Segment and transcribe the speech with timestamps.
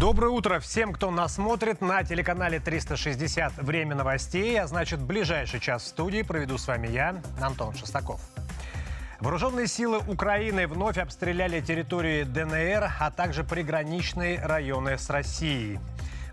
[0.00, 4.58] Доброе утро всем, кто нас смотрит на телеканале 360 «Время новостей».
[4.58, 8.20] А значит, ближайший час в студии проведу с вами я, Антон Шестаков.
[9.20, 15.78] Вооруженные силы Украины вновь обстреляли территории ДНР, а также приграничные районы с Россией.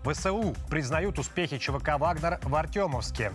[0.02, 3.32] ВСУ признают успехи ЧВК «Вагнер» в Артемовске.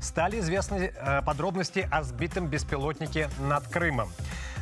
[0.00, 4.10] Стали известны э, подробности о сбитом беспилотнике над Крымом.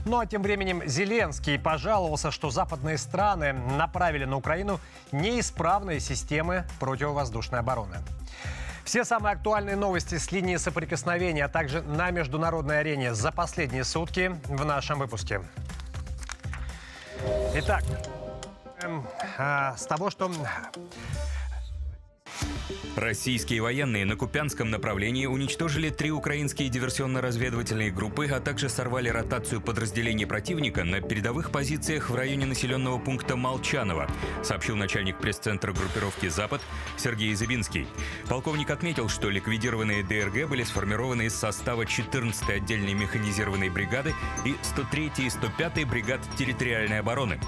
[0.04, 4.80] Ну а тем временем Зеленский пожаловался, что западные страны направили на Украину
[5.12, 7.96] неисправные системы противовоздушной обороны.
[8.84, 14.34] Все самые актуальные новости с линии соприкосновения, а также на международной арене за последние сутки
[14.46, 15.42] в нашем выпуске.
[17.54, 17.84] Итак,
[18.82, 19.06] эм,
[19.38, 20.32] э, с того, что
[22.96, 30.26] Российские военные на Купянском направлении уничтожили три украинские диверсионно-разведывательные группы, а также сорвали ротацию подразделений
[30.26, 34.10] противника на передовых позициях в районе населенного пункта Молчанова,
[34.42, 36.60] сообщил начальник пресс-центра группировки «Запад»
[36.96, 37.86] Сергей Забинский.
[38.28, 45.26] Полковник отметил, что ликвидированные ДРГ были сформированы из состава 14-й отдельной механизированной бригады и 103-й
[45.26, 47.40] и 105-й бригад территориальной обороны.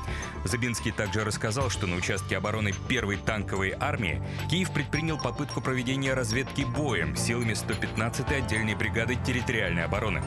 [0.44, 6.62] Забинский также рассказал, что на участке обороны первой танковой армии Киев предпринял попытку проведения разведки
[6.62, 10.20] боем силами 115-й отдельной бригады территориальной обороны.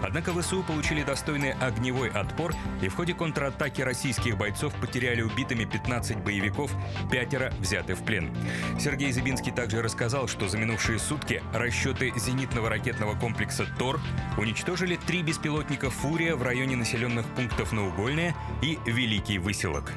[0.00, 6.18] Однако ВСУ получили достойный огневой отпор и в ходе контратаки российских бойцов потеряли убитыми 15
[6.18, 6.70] боевиков,
[7.10, 8.30] пятеро взяты в плен.
[8.78, 14.00] Сергей Зыбинский также рассказал, что за минувшие сутки расчеты зенитного ракетного комплекса «Тор»
[14.38, 19.92] уничтожили три беспилотника «Фурия» в районе населенных пунктов Наугольная и Великий Выселок.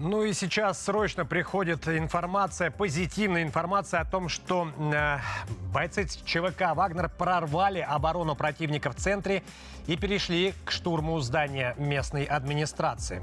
[0.00, 5.18] Ну и сейчас срочно приходит информация, позитивная информация о том, что э,
[5.72, 9.42] бойцы ЧВК «Вагнер» прорвали оборону противника в центре
[9.88, 13.20] и перешли к штурму здания местной администрации.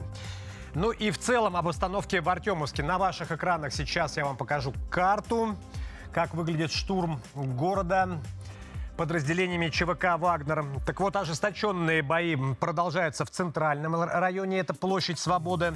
[0.73, 2.83] Ну и в целом об обстановке в Артемовске.
[2.83, 5.55] На ваших экранах сейчас я вам покажу карту,
[6.11, 8.19] как выглядит штурм города
[8.95, 10.65] подразделениями ЧВК «Вагнер».
[10.85, 15.73] Так вот, ожесточенные бои продолжаются в центральном районе, это площадь Свободы,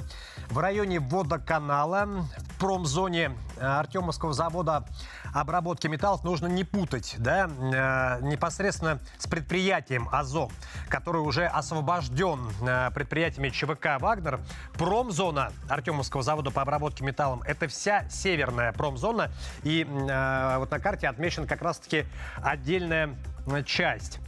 [0.48, 4.84] в районе водоканала, в промзоне э, Артемовского завода
[5.32, 10.50] обработки металлов нужно не путать, да, э, непосредственно с предприятием АЗО,
[10.88, 14.40] который уже освобожден э, предприятиями ЧВК «Вагнер».
[14.74, 19.30] Промзона Артемовского завода по обработке металлом– это вся северная промзона,
[19.62, 22.06] и вот на карте отмечена как раз-таки
[22.42, 23.09] отдельная
[23.66, 24.20] часть.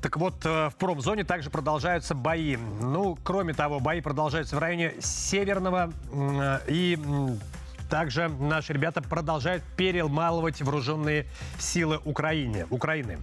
[0.00, 2.56] Так вот, э, в промзоне также продолжаются бои.
[2.56, 5.92] Ну, кроме того, бои продолжаются в районе Северного
[6.66, 6.98] и
[7.88, 11.26] также наши ребята продолжают перемалывать вооруженные
[11.58, 12.66] силы Украины.
[12.70, 13.18] Украины.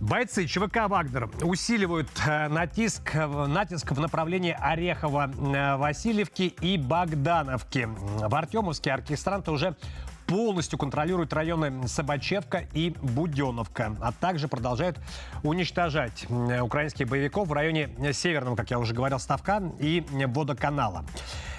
[0.00, 7.88] Бойцы ЧВК «Вагнер» усиливают э, натиск, натиск в направлении Орехова, э, Васильевки и Богдановки.
[7.88, 9.74] В Артемовске оркестранты уже
[10.28, 14.96] полностью контролирует районы Собачевка и Буденовка, а также продолжает
[15.42, 21.04] уничтожать украинских боевиков в районе Северного, как я уже говорил, Ставка и Водоканала.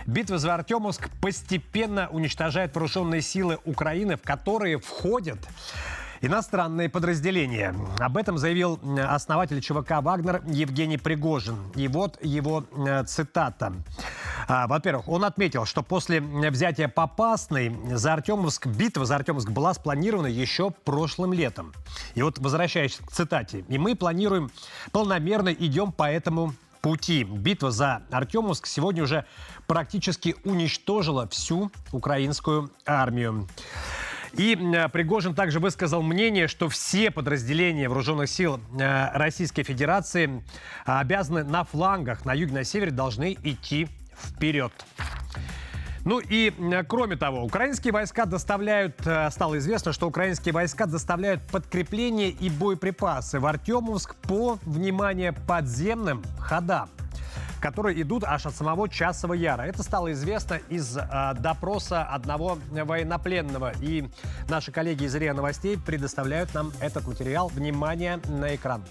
[0.05, 5.39] Битва за Артемовск постепенно уничтожает вооруженные силы Украины, в которые входят
[6.21, 7.75] иностранные подразделения.
[7.99, 11.57] Об этом заявил основатель ЧВК «Вагнер» Евгений Пригожин.
[11.75, 13.73] И вот его э, цитата.
[14.47, 20.27] А, во-первых, он отметил, что после взятия Попасной за Артемовск, битва за Артемовск была спланирована
[20.27, 21.73] еще прошлым летом.
[22.15, 23.63] И вот возвращаясь к цитате.
[23.67, 24.51] «И мы планируем,
[24.91, 27.23] полномерно идем по этому пути.
[27.23, 29.25] Битва за Артемовск сегодня уже
[29.67, 33.47] практически уничтожила всю украинскую армию.
[34.33, 34.55] И
[34.93, 40.43] Пригожин также высказал мнение, что все подразделения вооруженных сил э, Российской Федерации
[40.85, 44.71] обязаны на флангах, на юге, на севере, должны идти вперед.
[46.05, 46.53] Ну и,
[46.87, 53.39] кроме того, украинские войска доставляют, э, стало известно, что украинские войска доставляют подкрепления и боеприпасы
[53.39, 56.89] в Артемовск по, внимание, подземным ходам
[57.59, 59.63] которые идут аж от самого Часова Яра.
[59.63, 63.73] Это стало известно из э, допроса одного военнопленного.
[63.81, 64.09] И
[64.47, 67.49] наши коллеги из РИА Новостей предоставляют нам этот материал.
[67.49, 68.83] Внимание на экран.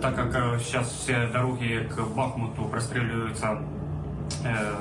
[0.00, 3.60] Так как э, сейчас все дороги к Бахмуту простреливаются
[4.44, 4.74] э,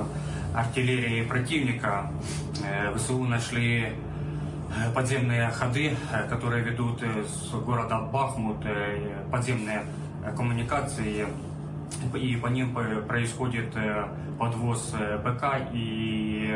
[0.53, 2.11] артиллерией противника,
[2.63, 8.57] э, ВСУ нашли э, подземные ходы, э, которые ведут с города Бахмут,
[9.31, 9.83] подземные
[10.37, 11.27] коммуникации
[12.15, 12.75] и по ним
[13.07, 14.05] происходит э,
[14.39, 16.51] подвоз э, БК и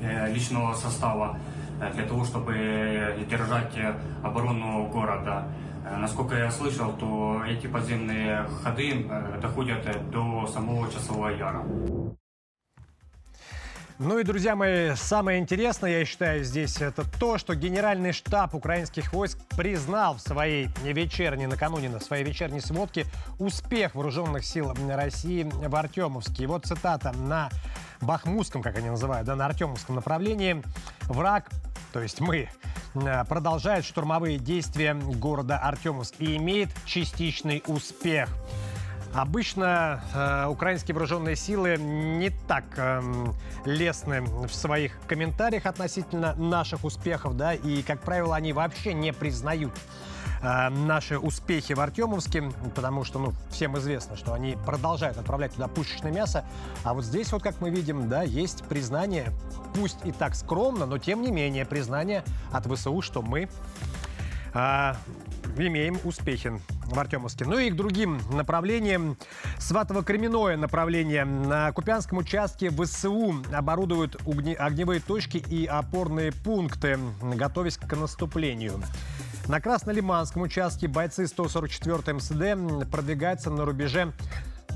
[0.00, 1.38] э, личного состава
[1.94, 2.54] для того, чтобы
[3.28, 3.76] держать
[4.22, 5.46] оборону города.
[5.98, 9.06] Насколько я слышал, то эти подземные ходы
[9.42, 11.62] доходят до самого Часового Яра.
[13.98, 19.10] Ну и, друзья мои, самое интересное, я считаю, здесь это то, что генеральный штаб украинских
[19.14, 23.06] войск признал в своей вечерней, накануне на своей вечерней сводке
[23.38, 26.44] успех вооруженных сил России в Артемовске.
[26.44, 27.48] И вот цитата на
[28.02, 30.62] Бахмутском, как они называют, да, на Артемовском направлении.
[31.04, 31.48] Враг,
[31.94, 32.50] то есть мы,
[33.30, 38.28] продолжает штурмовые действия города Артемовск и имеет частичный успех.
[39.16, 43.00] Обычно э, украинские вооруженные силы не так э,
[43.64, 49.72] лестны в своих комментариях относительно наших успехов, да, и, как правило, они вообще не признают
[50.42, 55.68] э, наши успехи в Артемовске, потому что, ну, всем известно, что они продолжают отправлять туда
[55.68, 56.44] пушечное мясо,
[56.84, 59.32] а вот здесь вот, как мы видим, да, есть признание,
[59.74, 62.22] пусть и так скромно, но тем не менее признание
[62.52, 63.48] от ВСУ, что мы
[64.52, 64.94] э,
[65.58, 66.52] имеем успехи
[66.86, 67.44] в Артемовске.
[67.44, 69.16] Ну и к другим направлениям.
[69.58, 71.24] Сватово-Кременное направление.
[71.24, 74.16] На Купянском участке ВСУ оборудуют
[74.58, 78.80] огневые точки и опорные пункты, готовясь к наступлению.
[79.48, 84.12] На Краснолиманском участке бойцы 144 МСД продвигаются на рубеже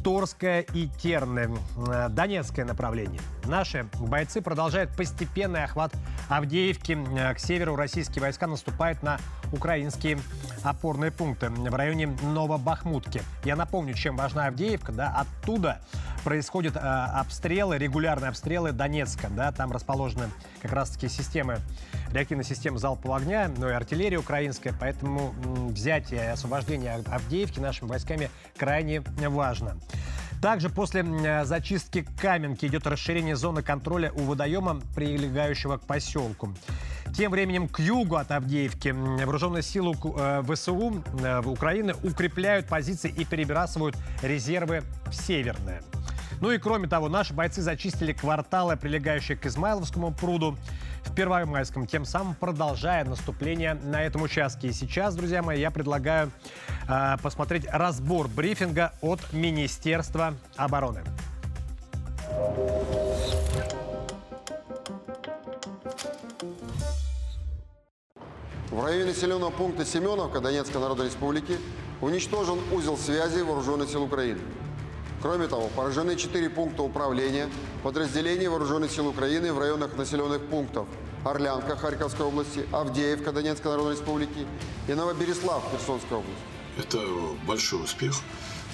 [0.03, 1.51] Торское и Терны.
[1.89, 3.21] Э, Донецкое направление.
[3.45, 5.93] Наши бойцы продолжают постепенный охват
[6.29, 6.99] Авдеевки.
[7.19, 9.19] Э, к северу российские войска наступают на
[9.53, 10.19] украинские
[10.63, 13.23] опорные пункты в районе Новобахмутки.
[13.45, 14.93] Я напомню, чем важна Авдеевка.
[14.93, 15.81] Да, оттуда
[16.25, 19.29] происходят э, обстрелы, регулярные обстрелы Донецка.
[19.29, 20.25] Да, там расположены
[20.63, 21.59] как раз-таки системы,
[22.13, 24.75] реактивные системы залпового огня, но и артиллерия украинская.
[24.79, 25.35] Поэтому
[25.69, 29.79] взятие и освобождение Авдеевки нашими войсками крайне важно.
[30.41, 36.55] Также после зачистки Каменки идет расширение зоны контроля у водоема, прилегающего к поселку.
[37.15, 43.25] Тем временем к югу от Авдеевки вооруженные силы э, ВСУ э, Украины укрепляют позиции и
[43.25, 45.83] перебрасывают резервы в Северное.
[46.41, 50.57] Ну и кроме того, наши бойцы зачистили кварталы, прилегающие к Измайловскому пруду
[51.05, 54.69] в Первомайском, тем самым продолжая наступление на этом участке.
[54.69, 56.31] И сейчас, друзья мои, я предлагаю
[56.89, 61.03] э, посмотреть разбор брифинга от Министерства обороны.
[68.71, 71.59] В районе населенного пункта Семеновка Донецкой Народной Республики
[72.01, 74.41] уничтожен узел связи Вооруженных сил Украины.
[75.23, 77.51] Кроме того, поражены четыре пункта управления
[77.83, 80.89] подразделений Вооруженных сил Украины в районах населенных пунктов
[81.25, 84.47] Орлянка Харьковской области, Авдеевка Донецкой Народной Республики
[84.89, 86.43] и Новобереслав Херсонской области.
[86.79, 86.99] Это
[87.47, 88.15] большой успех.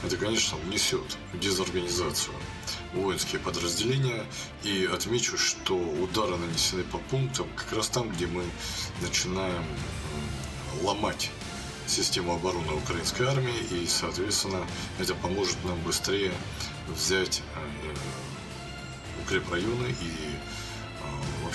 [0.04, 2.34] Это, конечно, несет дезорганизацию
[2.94, 4.25] воинские подразделения.
[4.62, 8.44] И отмечу, что удары нанесены по пунктам как раз там, где мы
[9.02, 9.64] начинаем
[10.82, 11.31] ломать
[11.87, 14.67] систему обороны украинской армии, и, соответственно,
[14.99, 16.33] это поможет нам быстрее
[16.88, 20.25] взять э, укрепрайоны и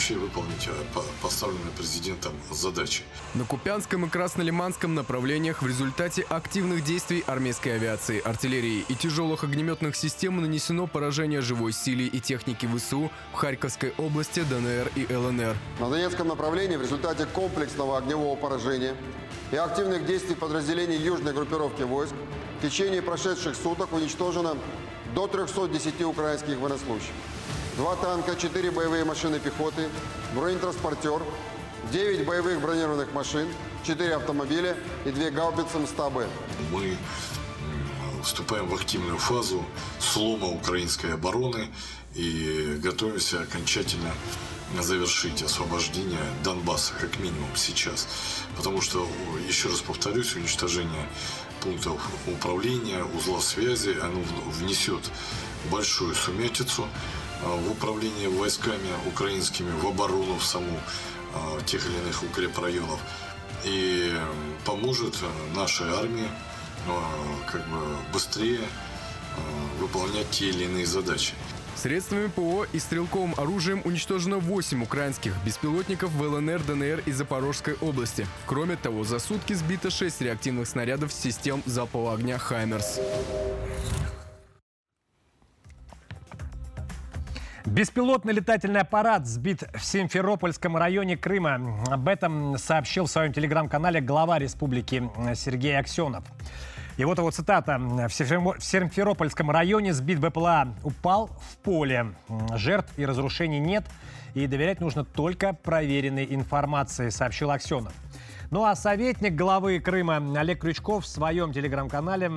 [0.01, 3.03] вообще выполнить э, поставленные президентом задачи.
[3.35, 9.95] На Купянском и Краснолиманском направлениях в результате активных действий армейской авиации, артиллерии и тяжелых огнеметных
[9.95, 15.55] систем нанесено поражение живой силе и техники ВСУ в Харьковской области, ДНР и ЛНР.
[15.79, 18.95] На Донецком направлении в результате комплексного огневого поражения
[19.51, 22.13] и активных действий подразделений южной группировки войск
[22.57, 24.57] в течение прошедших суток уничтожено
[25.13, 27.13] до 310 украинских военнослужащих
[27.81, 29.89] два танка, четыре боевые машины пехоты,
[30.35, 31.23] бронетранспортер,
[31.91, 33.47] 9 боевых бронированных машин,
[33.87, 36.27] 4 автомобиля и 2 гаубицы МСТА-Б.
[36.71, 36.95] Мы
[38.23, 39.65] вступаем в активную фазу
[39.99, 41.69] слома украинской обороны
[42.13, 44.13] и готовимся окончательно
[44.79, 48.07] завершить освобождение Донбасса, как минимум сейчас.
[48.55, 49.07] Потому что,
[49.47, 51.09] еще раз повторюсь, уничтожение
[51.61, 54.21] пунктов управления, узла связи, оно
[54.51, 55.09] внесет
[55.71, 56.87] большую сумятицу
[57.43, 60.79] в управление войсками украинскими, в оборону в саму
[61.33, 62.99] а, тех или иных укрепрайонов
[63.63, 64.13] и
[64.65, 65.15] поможет
[65.55, 66.27] нашей армии
[66.87, 67.79] а, как бы
[68.13, 68.61] быстрее
[69.79, 71.33] выполнять те или иные задачи.
[71.75, 78.27] Средствами ПО и стрелковым оружием уничтожено 8 украинских беспилотников в ЛНР, ДНР и Запорожской области.
[78.45, 82.99] Кроме того, за сутки сбито 6 реактивных снарядов систем залпового огня «Хаймерс».
[87.71, 91.81] Беспилотный летательный аппарат сбит в Симферопольском районе Крыма.
[91.89, 96.25] Об этом сообщил в своем телеграм-канале глава республики Сергей Аксенов.
[96.97, 97.77] И вот его цитата.
[97.79, 102.07] В Симферопольском районе сбит БПЛА упал в поле.
[102.55, 103.85] Жертв и разрушений нет.
[104.33, 107.93] И доверять нужно только проверенной информации, сообщил Аксенов.
[108.49, 112.29] Ну а советник главы Крыма Олег Крючков в своем телеграм-канале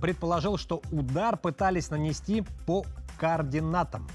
[0.00, 2.84] предположил, что удар пытались нанести по
[3.18, 4.08] координатам.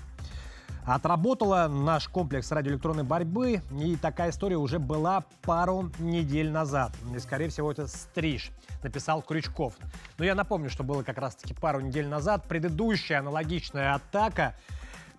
[0.85, 6.91] Отработала наш комплекс радиоэлектронной борьбы, и такая история уже была пару недель назад.
[7.15, 8.51] И, скорее всего, это стриж,
[8.83, 9.73] написал Крючков.
[10.19, 12.45] Но я напомню, что было как раз-таки пару недель назад.
[12.47, 14.55] Предыдущая аналогичная атака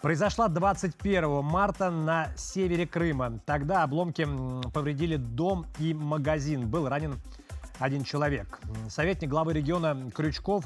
[0.00, 3.40] произошла 21 марта на севере Крыма.
[3.44, 4.24] Тогда обломки
[4.72, 6.68] повредили дом и магазин.
[6.68, 7.20] Был ранен
[7.80, 8.60] один человек.
[8.88, 10.64] Советник главы региона Крючков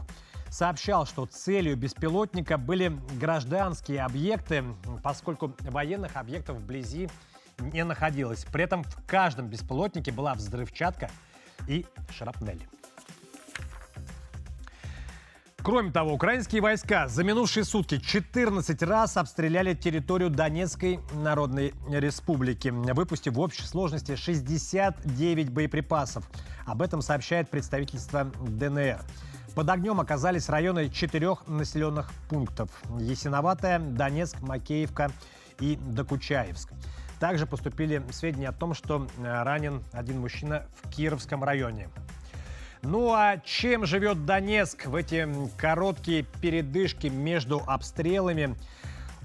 [0.50, 4.64] сообщал, что целью беспилотника были гражданские объекты,
[5.02, 7.08] поскольку военных объектов вблизи
[7.58, 8.44] не находилось.
[8.44, 11.10] При этом в каждом беспилотнике была взрывчатка
[11.68, 12.66] и шрапнель.
[15.62, 23.34] Кроме того, украинские войска за минувшие сутки 14 раз обстреляли территорию Донецкой Народной Республики, выпустив
[23.34, 26.24] в общей сложности 69 боеприпасов.
[26.64, 29.00] Об этом сообщает представительство ДНР.
[29.54, 35.10] Под огнем оказались районы четырех населенных пунктов– Ясиноватая, Донецк, Макеевка
[35.58, 36.70] и Докучаевск.
[37.18, 41.88] Также поступили сведения о том, что э, ранен один мужчина в Кировском районе.
[42.82, 45.28] Ну а чем живет Донецк в эти
[45.58, 48.56] короткие передышки между обстрелами?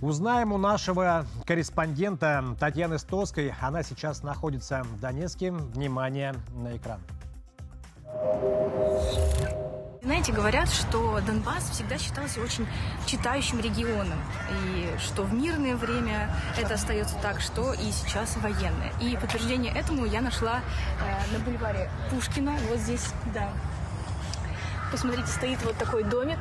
[0.02, 3.54] Узнаем у нашего корреспондента Татьяны Стоской.
[3.62, 5.52] Она сейчас находится в Донецке.
[5.54, 7.00] Внимание на экран.
[10.06, 12.68] Знаете, говорят, что Донбасс всегда считался очень
[13.08, 14.20] читающим регионом,
[14.52, 18.94] и что в мирное время это остается так, что и сейчас военное.
[19.02, 20.62] И подтверждение этому я нашла
[21.02, 23.50] э, на бульваре Пушкина, вот здесь, да.
[24.92, 26.38] Посмотрите, стоит вот такой домик.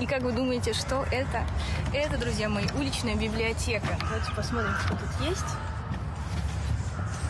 [0.00, 1.46] И как вы думаете, что это?
[1.94, 3.96] Это, друзья мои, уличная библиотека.
[4.00, 5.46] Давайте посмотрим, что тут есть.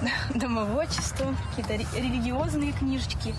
[0.35, 3.35] домоводчество, какие-то религиозные книжечки.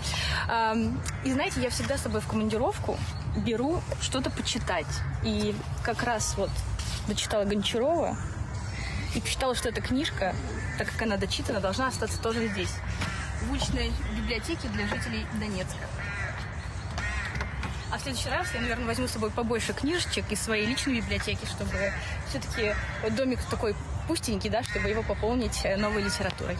[1.24, 2.98] И знаете, я всегда с собой в командировку
[3.36, 4.86] беру что-то почитать.
[5.22, 6.50] И как раз вот
[7.06, 8.16] дочитала Гончарова
[9.14, 10.34] и посчитала, что эта книжка,
[10.78, 12.72] так как она дочитана, должна остаться тоже здесь,
[13.42, 15.86] в уличной библиотеке для жителей Донецка.
[17.92, 21.44] А в следующий раз я, наверное, возьму с собой побольше книжечек из своей личной библиотеки,
[21.46, 21.92] чтобы
[22.28, 22.74] все-таки
[23.16, 23.74] домик такой
[24.06, 26.56] пустенький, да, чтобы его пополнить э, новой литературой.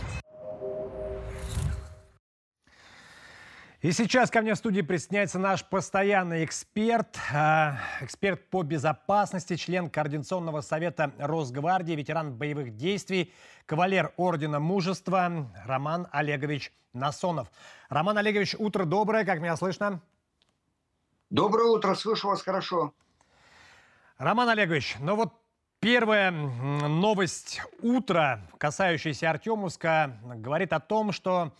[3.83, 9.89] И сейчас ко мне в студии присоединяется наш постоянный эксперт, э, эксперт по безопасности, член
[9.89, 13.33] Координационного совета Росгвардии, ветеран боевых действий,
[13.65, 17.51] кавалер Ордена Мужества Роман Олегович Насонов.
[17.89, 20.03] Роман Олегович, утро доброе, как меня слышно?
[21.31, 22.93] Доброе утро, слышу вас хорошо.
[24.19, 25.33] Роман Олегович, ну вот
[25.81, 31.53] первая новость утра, касающаяся Артемовска, говорит о том, что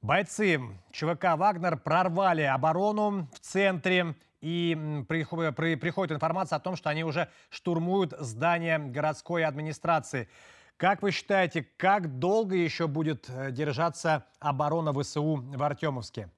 [0.00, 0.60] бойцы
[0.92, 8.14] ЧВК «Вагнер» прорвали оборону в центре и приходит информация о том, что они уже штурмуют
[8.18, 10.28] здание городской администрации.
[10.76, 16.28] Как вы считаете, как долго еще будет э, держаться оборона ВСУ в Артемовске?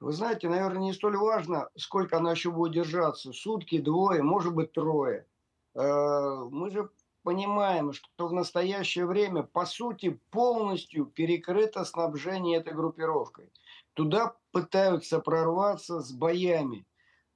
[0.00, 3.32] Вы знаете, наверное, не столь важно, сколько она еще будет держаться.
[3.32, 5.26] Сутки, двое, может быть, трое.
[5.74, 6.90] Э, мы же
[7.22, 13.52] понимаем, что в настоящее время, по сути, полностью перекрыто снабжение этой группировкой.
[13.94, 16.86] Туда пытаются прорваться с боями.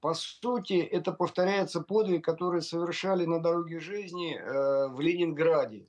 [0.00, 5.86] По сути, это повторяется подвиг, который совершали на дороге жизни э, в Ленинграде.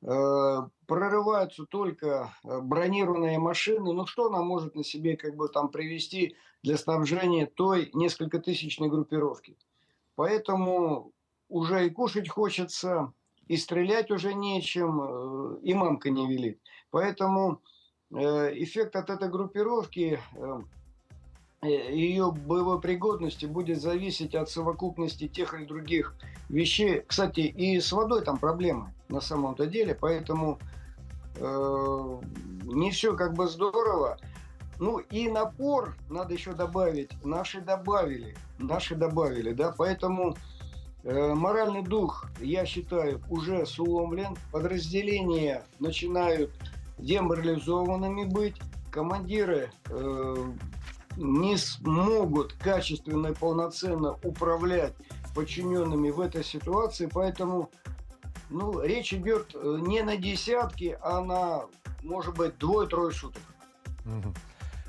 [0.00, 3.92] Э, прорываются только э, бронированные машины.
[3.92, 8.88] Ну что она может на себе как бы там привести для снабжения той несколько тысячной
[8.88, 9.56] группировки?
[10.14, 11.12] Поэтому
[11.48, 13.12] уже и кушать хочется,
[13.48, 16.60] и стрелять уже нечем, э, и мамка не велит.
[16.90, 17.60] Поэтому
[18.10, 20.18] эффект от этой группировки
[21.62, 26.14] ее боевой пригодности будет зависеть от совокупности тех или других
[26.48, 27.02] вещей.
[27.06, 30.58] Кстати, и с водой там проблемы на самом-то деле, поэтому
[31.36, 32.20] э,
[32.64, 34.18] не все как бы здорово.
[34.78, 37.10] Ну и напор надо еще добавить.
[37.24, 40.36] Наши добавили, наши добавили, да, поэтому
[41.02, 44.36] э, моральный дух, я считаю, уже сломлен.
[44.52, 46.52] Подразделения начинают
[46.98, 48.54] деморализованными быть.
[48.92, 50.36] Командиры э,
[51.18, 54.94] не смогут качественно и полноценно управлять
[55.34, 57.70] подчиненными в этой ситуации, поэтому
[58.50, 61.66] ну, речь идет э, не на десятки, а на
[62.02, 63.42] может быть, двое-трое суток.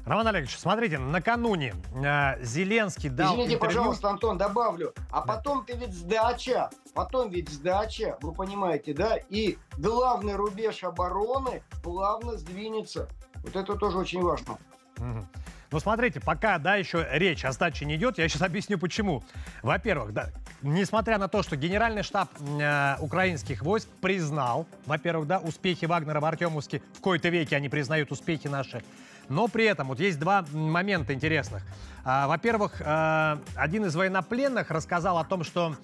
[0.05, 3.75] Роман Олегович, смотрите, накануне э, Зеленский дал Извините, интервью...
[3.77, 4.93] пожалуйста, Антон, добавлю.
[5.12, 9.17] А потом ты ведь сдача, потом ведь сдача, вы понимаете, да?
[9.29, 13.07] И главный рубеж обороны плавно сдвинется.
[13.43, 14.57] Вот это тоже очень важно.
[14.98, 15.27] Угу.
[15.71, 19.23] Ну, смотрите, пока, да, еще речь о сдаче не идет, я сейчас объясню, почему.
[19.61, 20.29] Во-первых, да,
[20.63, 26.25] несмотря на то, что Генеральный штаб э, украинских войск признал, во-первых, да, успехи Вагнера в
[26.25, 28.83] Артемовске, в кои-то веке они признают успехи наши,
[29.29, 31.63] но при этом вот есть два момента интересных.
[32.03, 35.75] А, во-первых, а, один из военнопленных рассказал о том, что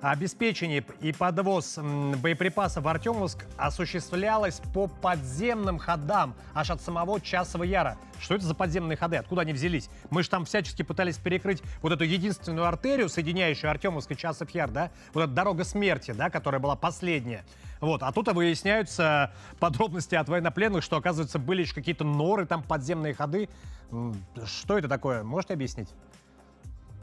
[0.00, 7.96] обеспечение и подвоз боеприпасов в Артемовск осуществлялось по подземным ходам аж от самого Часового Яра.
[8.18, 9.16] Что это за подземные ходы?
[9.16, 9.90] Откуда они взялись?
[10.10, 14.70] Мы же там всячески пытались перекрыть вот эту единственную артерию, соединяющую Артемовск и Часов Яр,
[14.70, 14.90] да?
[15.12, 17.44] Вот эта дорога смерти, да, которая была последняя.
[17.80, 18.02] Вот.
[18.02, 23.48] А тут выясняются подробности от военнопленных, что, оказывается, были еще какие-то норы, там подземные ходы.
[24.44, 25.22] Что это такое?
[25.22, 25.88] Можете объяснить?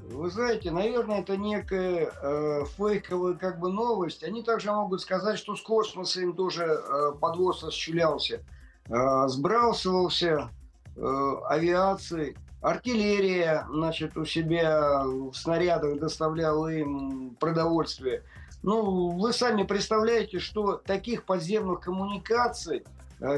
[0.09, 4.23] Вы знаете, наверное, это некая э, фейковая как бы новость.
[4.23, 8.43] Они также могут сказать, что с космоса им тоже э, подвоз осуществлялся,
[8.89, 10.49] э, сбрасывался
[10.95, 12.35] э, авиацией.
[12.61, 18.23] Артиллерия, значит, у себя в снарядах доставляла им продовольствие.
[18.61, 22.83] Ну, вы сами представляете, что таких подземных коммуникаций,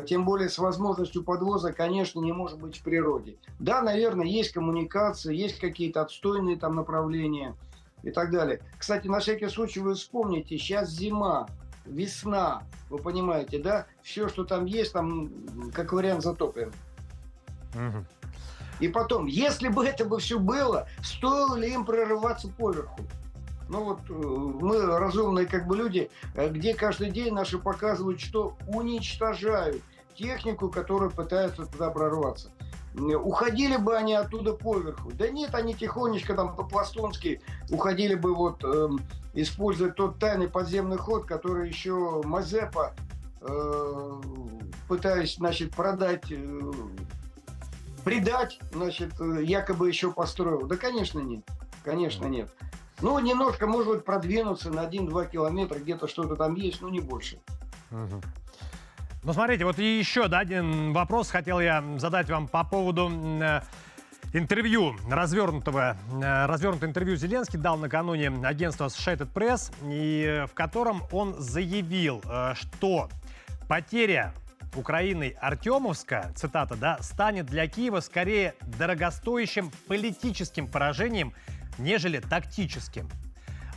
[0.07, 3.37] тем более с возможностью подвоза, конечно, не может быть в природе.
[3.59, 7.55] Да, наверное, есть коммуникации, есть какие-то отстойные там направления
[8.01, 8.61] и так далее.
[8.77, 11.47] Кстати, на всякий случай вы вспомните, сейчас зима,
[11.85, 13.85] весна, вы понимаете, да?
[14.01, 15.29] Все, что там есть, там,
[15.73, 16.71] как вариант, затоплено.
[17.75, 18.05] Угу.
[18.79, 23.01] И потом, если бы это бы все было, стоило ли им прорываться поверху?
[23.69, 28.55] Ну вот э, мы разумные как бы люди, э, где каждый день наши показывают, что
[28.67, 29.81] уничтожают
[30.15, 32.51] технику, которая пытается туда прорваться.
[32.95, 35.11] Уходили бы они оттуда поверху.
[35.11, 38.89] Да нет, они тихонечко там по-пластунски уходили бы вот э,
[39.33, 42.93] используя тот тайный подземный ход, который еще Мазепа
[43.41, 44.21] э,
[44.87, 46.71] пытаясь, значит, продать, э,
[48.03, 50.65] предать, значит, э, якобы еще построил.
[50.67, 51.43] Да, конечно, нет.
[51.83, 52.49] Конечно, нет.
[53.05, 57.37] Ну, немножко, может быть, продвинуться на 1-2 километра, где-то что-то там есть, но не больше.
[57.91, 58.19] Угу.
[59.21, 63.61] Ну, смотрите, вот еще да, один вопрос хотел я задать вам по поводу э,
[64.33, 71.35] интервью, развернутого, э, развернутое интервью Зеленский дал накануне агентства Associated Press, и в котором он
[71.37, 73.09] заявил, э, что
[73.67, 74.33] потеря
[74.75, 81.33] Украины Артемовска, цитата, да, станет для Киева скорее дорогостоящим политическим поражением,
[81.77, 83.09] нежели тактическим.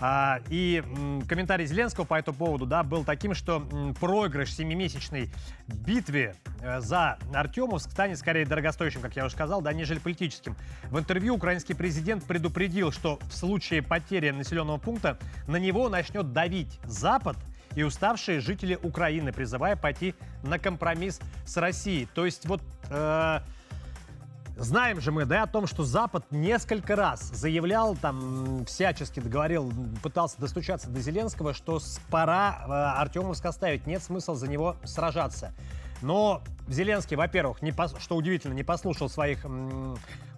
[0.00, 0.82] А, и
[1.28, 3.60] комментарий Зеленского по этому поводу да, был таким, что
[3.98, 5.32] проигрыш семимесячной
[5.66, 10.56] битве э, за Артемовск станет скорее дорогостоящим, как я уже сказал, да, нежели политическим.
[10.84, 16.78] В интервью украинский президент предупредил, что в случае потери населенного пункта на него начнет давить
[16.84, 17.36] Запад
[17.74, 22.06] и уставшие жители Украины, призывая пойти на компромисс с Россией.
[22.14, 22.62] То есть вот...
[22.90, 23.40] Э,
[24.58, 30.40] Знаем же мы, да, о том, что Запад несколько раз заявлял, там, всячески договорил, пытался
[30.40, 31.78] достучаться до Зеленского, что
[32.10, 35.52] пора э, Артемовск оставить, нет смысла за него сражаться.
[36.02, 37.94] Но Зеленский, во-первых, не пос...
[37.98, 39.44] что удивительно, не послушал своих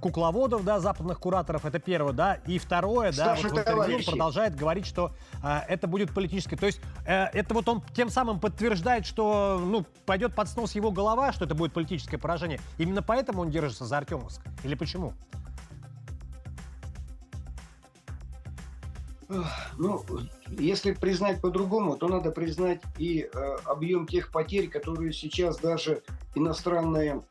[0.01, 4.57] кукловодов, да, западных кураторов, это первое, да, и второе, да, вот в интервью он продолжает
[4.57, 6.57] говорить, что э, это будет политическое.
[6.57, 10.91] То есть э, это вот он тем самым подтверждает, что, ну, пойдет под снос его
[10.91, 12.61] голова, что это будет политическое поражение.
[12.79, 14.41] Именно поэтому он держится за Артемовск?
[14.65, 15.13] Или почему?
[19.79, 20.05] Ну,
[20.59, 26.03] если признать по-другому, то надо признать и э, объем тех потерь, которые сейчас даже
[26.35, 27.23] иностранные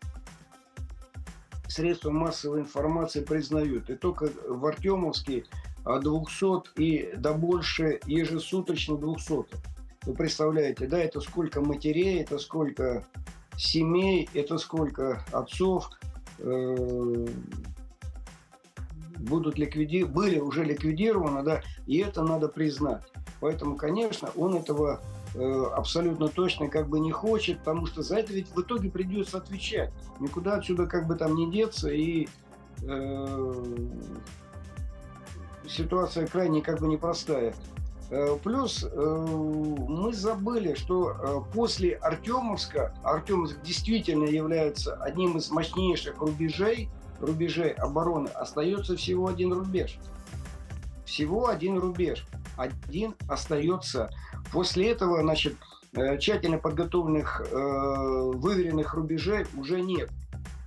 [1.67, 3.89] средства массовой информации признают.
[3.89, 5.45] И только в Артемовске
[5.83, 9.45] от 200 и до больше ежесуточно 200.
[10.05, 13.05] Вы представляете, да, это сколько матерей, это сколько
[13.57, 15.89] семей, это сколько отцов,
[16.39, 17.27] э,
[19.19, 20.03] будут ликвиди...
[20.03, 23.03] были уже ликвидированы, да, и это надо признать.
[23.39, 25.01] Поэтому, конечно, он этого
[25.35, 29.37] э, абсолютно точно как бы не хочет, потому что за это ведь в итоге придется
[29.37, 29.91] отвечать.
[30.19, 32.27] Никуда отсюда как бы там не деться, и
[32.83, 33.65] э,
[35.67, 37.53] ситуация крайне как бы непростая.
[38.11, 39.25] Э, плюс э,
[39.87, 48.27] мы забыли, что э, после Артемовска, Артемовск действительно является одним из мощнейших рубежей рубежей обороны
[48.29, 49.97] остается всего один рубеж.
[51.05, 52.25] Всего один рубеж.
[52.57, 54.09] Один остается.
[54.51, 55.55] После этого, значит,
[55.93, 60.09] э, тщательно подготовленных, э, выверенных рубежей уже нет.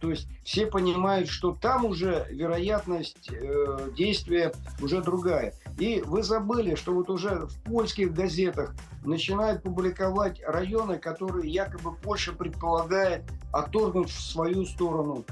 [0.03, 5.55] То есть все понимают, что там уже вероятность э, действия уже другая.
[5.79, 12.33] И вы забыли, что вот уже в польских газетах начинают публиковать районы, которые якобы Польша
[12.33, 15.25] предполагает отторгнуть в свою сторону.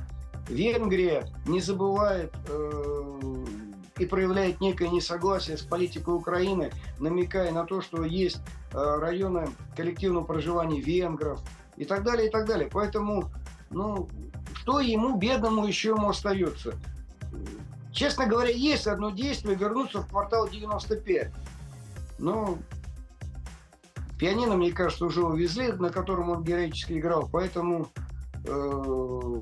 [0.50, 3.20] Венгрия не забывает э,
[3.98, 8.40] и проявляет некое несогласие с политикой Украины, намекая на то, что есть
[8.72, 11.40] э, районы коллективного проживания венгров
[11.76, 12.68] и так далее, и так далее.
[12.72, 13.30] Поэтому,
[13.70, 14.08] ну,
[14.54, 16.74] что ему, бедному, еще ему остается?
[17.92, 21.32] Честно говоря, есть одно действие вернуться в квартал 95.
[22.18, 22.58] Но
[24.18, 27.88] пианино, мне кажется, уже увезли, на котором он героически играл, поэтому
[28.44, 29.40] э,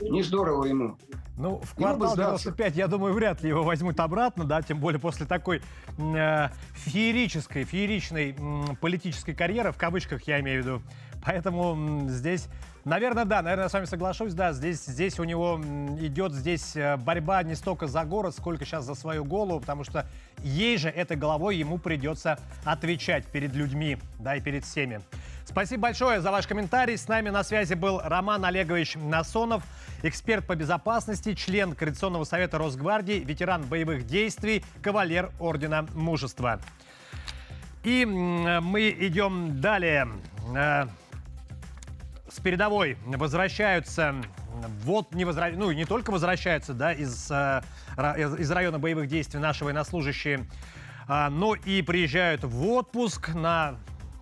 [0.00, 0.98] не здорово ему.
[1.36, 5.26] Ну, в квартал 95, я думаю, вряд ли его возьмут обратно, да, тем более после
[5.26, 5.60] такой
[5.98, 10.82] э, феерической, фееричной э, политической карьеры, в кавычках я имею в виду.
[11.26, 12.48] Поэтому э, здесь
[12.86, 15.60] Наверное, да, наверное, я с вами соглашусь, да, здесь, здесь у него
[15.98, 20.06] идет здесь э, борьба не столько за город, сколько сейчас за свою голову, потому что
[20.44, 25.00] ей же этой головой ему придется отвечать перед людьми, да, и перед всеми.
[25.44, 26.96] Спасибо большое за ваш комментарий.
[26.96, 29.64] С нами на связи был Роман Олегович Насонов,
[30.04, 36.60] эксперт по безопасности, член Координационного совета Росгвардии, ветеран боевых действий, кавалер Ордена Мужества.
[37.82, 40.06] И мы идем далее.
[42.36, 44.14] С передовой возвращаются,
[44.84, 45.48] вот не возра...
[45.54, 47.62] ну не только возвращаются, да, из, э,
[48.38, 50.46] из района боевых действий наши военнослужащие,
[51.08, 53.78] а, но и приезжают в отпуск на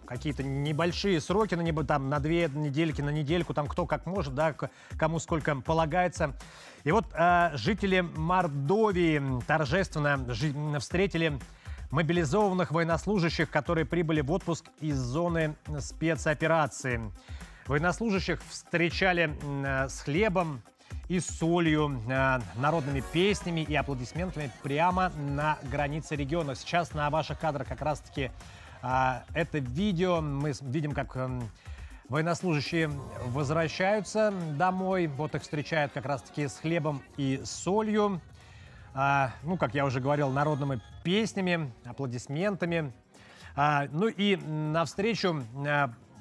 [0.07, 4.33] какие-то небольшие сроки, на, небо, там, на две недельки, на недельку, там кто как может,
[4.33, 4.55] да,
[4.97, 6.37] кому сколько полагается.
[6.85, 10.25] И вот э, жители Мордовии торжественно
[10.79, 11.37] встретили
[11.91, 17.01] мобилизованных военнослужащих, которые прибыли в отпуск из зоны спецоперации.
[17.67, 20.61] Военнослужащих встречали э, с хлебом
[21.09, 26.55] и солью, э, народными песнями и аплодисментами прямо на границе региона.
[26.57, 28.31] Сейчас на ваших кадрах как раз-таки
[28.83, 30.21] э, это видео.
[30.21, 31.17] Мы видим, как
[32.11, 32.91] военнослужащие
[33.29, 35.07] возвращаются домой.
[35.07, 38.21] Вот их встречают как раз-таки с хлебом и солью.
[39.43, 42.93] Ну, как я уже говорил, народными песнями, аплодисментами.
[43.57, 45.43] Ну и навстречу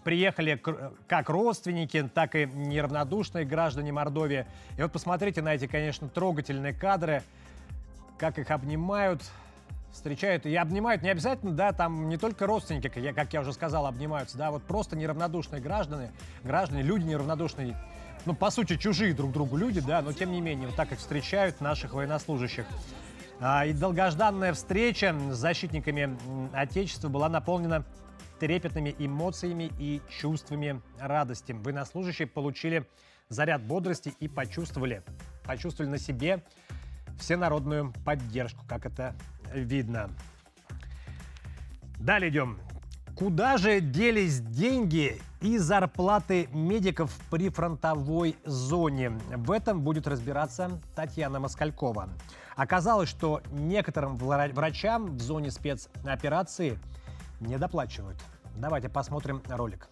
[0.04, 0.62] приехали
[1.08, 4.46] как родственники, так и неравнодушные граждане Мордовии.
[4.78, 7.24] И вот посмотрите на эти, конечно, трогательные кадры,
[8.18, 9.22] как их обнимают,
[9.92, 10.46] встречают.
[10.46, 13.86] И обнимают не обязательно, да, там не только родственники, как я, как я уже сказал,
[13.86, 16.12] обнимаются, да, вот просто неравнодушные граждане,
[16.44, 17.78] граждане, люди неравнодушные,
[18.26, 21.00] ну, по сути, чужие друг другу люди, да, но тем не менее, вот так их
[21.00, 22.66] встречают наших военнослужащих.
[23.40, 26.18] А, и долгожданная встреча с защитниками
[26.54, 27.84] Отечества была наполнена
[28.44, 31.54] трепетными эмоциями и чувствами радости.
[31.54, 32.86] Военнослужащие получили
[33.30, 35.02] заряд бодрости и почувствовали,
[35.46, 36.44] почувствовали на себе
[37.18, 39.16] всенародную поддержку, как это
[39.54, 40.10] видно.
[42.02, 42.60] Далее идем.
[43.16, 49.12] Куда же делись деньги и зарплаты медиков в прифронтовой зоне?
[49.38, 52.10] В этом будет разбираться Татьяна Москалькова.
[52.58, 56.78] Оказалось, что некоторым врачам в зоне спецоперации
[57.40, 58.18] не доплачивают.
[58.56, 59.90] Давайте посмотрим ролик.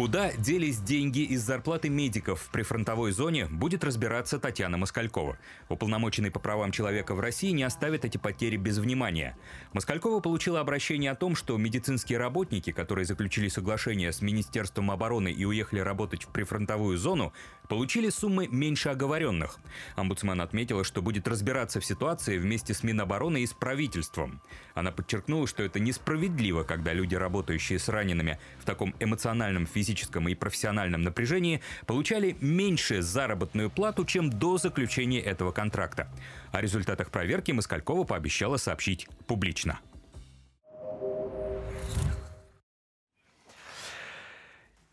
[0.00, 5.36] Куда делись деньги из зарплаты медиков в прифронтовой зоне, будет разбираться Татьяна Москалькова.
[5.68, 9.36] Уполномоченный по правам человека в России не оставит эти потери без внимания.
[9.74, 15.44] Москалькова получила обращение о том, что медицинские работники, которые заключили соглашение с Министерством обороны и
[15.44, 17.34] уехали работать в прифронтовую зону,
[17.70, 19.60] получили суммы меньше оговоренных.
[19.94, 24.42] Омбудсмен отметила, что будет разбираться в ситуации вместе с Минобороны и с правительством.
[24.74, 30.34] Она подчеркнула, что это несправедливо, когда люди, работающие с ранеными в таком эмоциональном физическом и
[30.34, 36.08] профессиональном напряжении получали меньше заработную плату, чем до заключения этого контракта.
[36.50, 39.78] О результатах проверки Москалькова пообещала сообщить публично.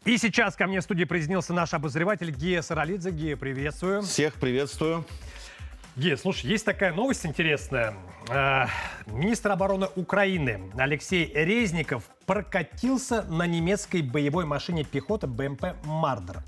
[0.08, 3.12] И сейчас ко мне в студии присоединился наш обозреватель Гия Саралидзе.
[3.12, 4.04] Гия, приветствую.
[4.04, 5.04] Всех приветствую.
[5.98, 7.93] Ге, слушай, есть такая новость интересная.
[8.30, 8.67] Э,
[9.08, 16.41] министр обороны Украины Алексей Резников прокатился на немецкой боевой машине пехоты БМП «Мардер».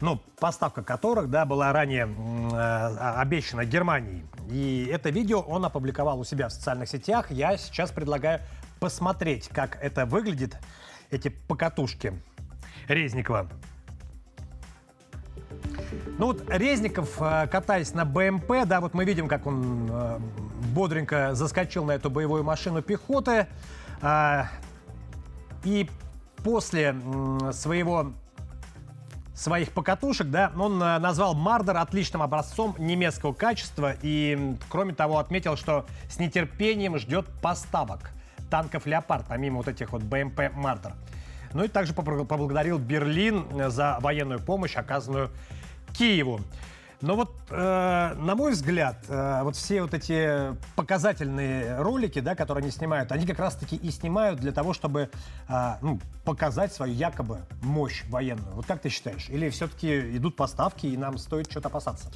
[0.00, 4.24] Ну, поставка которых, да, была ранее э, обещана Германии.
[4.48, 7.32] И это видео он опубликовал у себя в социальных сетях.
[7.32, 8.42] Я сейчас предлагаю
[8.78, 10.56] посмотреть, как это выглядит,
[11.10, 12.14] эти покатушки
[12.88, 13.48] Резникова.
[16.18, 20.18] Ну вот Резников, э, катаясь на БМП, да, вот мы видим, как он э,
[20.74, 23.46] бодренько заскочил на эту боевую машину пехоты.
[24.00, 24.48] А,
[25.64, 25.88] и
[26.42, 26.94] после
[27.52, 28.12] своего
[29.34, 35.56] своих покатушек, да, он э, назвал Мардер отличным образцом немецкого качества и, кроме того, отметил,
[35.56, 38.12] что с нетерпением ждет поставок
[38.50, 40.92] танков «Леопард», помимо вот этих вот БМП «Мардер».
[41.56, 45.30] Ну и также поблагодарил Берлин за военную помощь, оказанную
[45.94, 46.42] Киеву.
[47.00, 52.62] Но вот, э, на мой взгляд, э, вот все вот эти показательные ролики, да, которые
[52.62, 55.10] они снимают, они как раз-таки и снимают для того, чтобы
[55.48, 58.54] э, ну, показать свою якобы мощь военную.
[58.54, 59.28] Вот как ты считаешь?
[59.28, 62.10] Или все-таки идут поставки, и нам стоит что-то опасаться?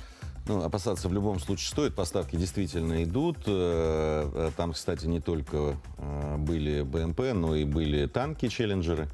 [0.47, 1.95] Ну, опасаться в любом случае стоит.
[1.95, 3.39] Поставки действительно идут.
[3.47, 9.09] Э, э, там, кстати, не только э, были БМП, но и были танки, челленджеры.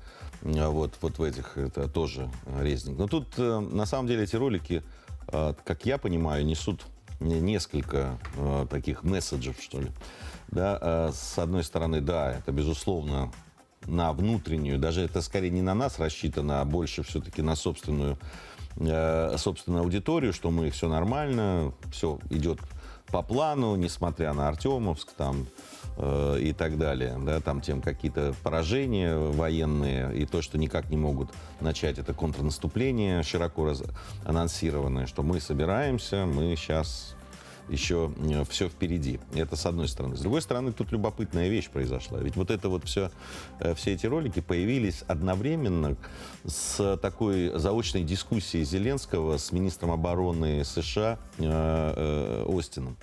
[0.47, 2.31] Вот, вот в этих это тоже
[2.61, 2.97] резник.
[2.97, 4.83] Но тут, на самом деле, эти ролики
[5.29, 6.87] как я понимаю, несут
[7.21, 8.19] несколько
[8.71, 9.91] таких месседжев, что ли.
[10.49, 13.33] Да, с одной стороны, да, это, безусловно,
[13.87, 18.19] на внутреннюю, даже это скорее не на нас рассчитано, а больше все-таки на собственную,
[19.37, 22.61] собственную аудиторию, что мы все нормально, все идет
[23.09, 25.47] по плану, несмотря на Артемовск, там,
[25.99, 30.99] Э, и так далее, да, там тем какие-то поражения военные и то, что никак не
[30.99, 31.31] могут
[31.61, 33.83] начать это контрнаступление широко раз...
[34.27, 37.17] анонсированное, что мы собираемся, мы сейчас
[37.71, 39.21] еще э, все впереди.
[39.35, 40.19] Это с одной стороны.
[40.19, 42.21] С другой стороны, тут любопытная вещь произошла.
[42.21, 43.11] Ведь вот это вот все,
[43.61, 45.97] э, все эти ролики появились одновременно
[46.45, 52.99] с такой заочной дискуссией Зеленского с министром обороны США Остином.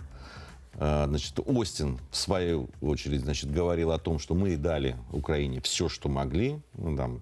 [0.75, 5.89] А, значит, Остин, в свою очередь, значит, говорил о том, что мы дали Украине все,
[5.89, 7.21] что могли, ну, там,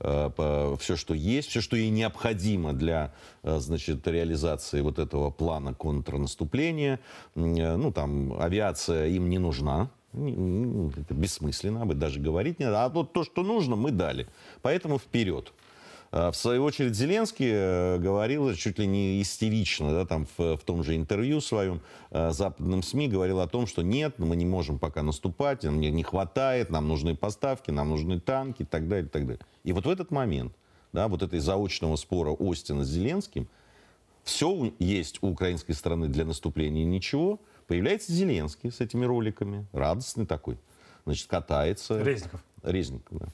[0.00, 5.74] э, все, что есть, все, что ей необходимо для э, значит, реализации вот этого плана
[5.74, 7.00] контрнаступления.
[7.34, 12.84] Э, ну, там, авиация им не нужна, это бессмысленно, об этом даже говорить не надо.
[12.84, 14.26] А вот то, что нужно, мы дали.
[14.62, 15.52] Поэтому вперед.
[16.12, 20.62] А, в свою очередь Зеленский э, говорил чуть ли не истерично, да, там в, в
[20.64, 24.78] том же интервью своем э, западным СМИ говорил о том, что нет, мы не можем
[24.78, 29.06] пока наступать, нам не, не хватает, нам нужны поставки, нам нужны танки и так далее,
[29.06, 29.42] и так далее.
[29.64, 30.52] И вот в этот момент,
[30.92, 33.48] да, вот этой заочного спора Остина с Зеленским,
[34.22, 40.56] все есть у украинской стороны для наступления ничего, появляется Зеленский с этими роликами, радостный такой,
[41.04, 42.00] значит, катается.
[42.02, 42.42] Резников.
[42.62, 43.26] Резников, да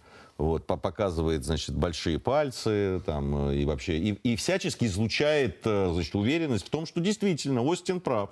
[0.43, 6.15] вот, показывает, значит, большие пальцы, там, э, и вообще, и, и всячески излучает, э, значит,
[6.17, 8.31] уверенность в том, что действительно Остин прав.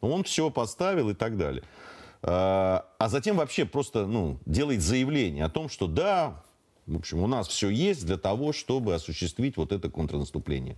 [0.00, 1.62] Он все поставил и так далее.
[2.22, 6.42] А, а затем вообще просто, ну, делает заявление о том, что да,
[6.86, 10.76] в общем, у нас все есть для того, чтобы осуществить вот это контрнаступление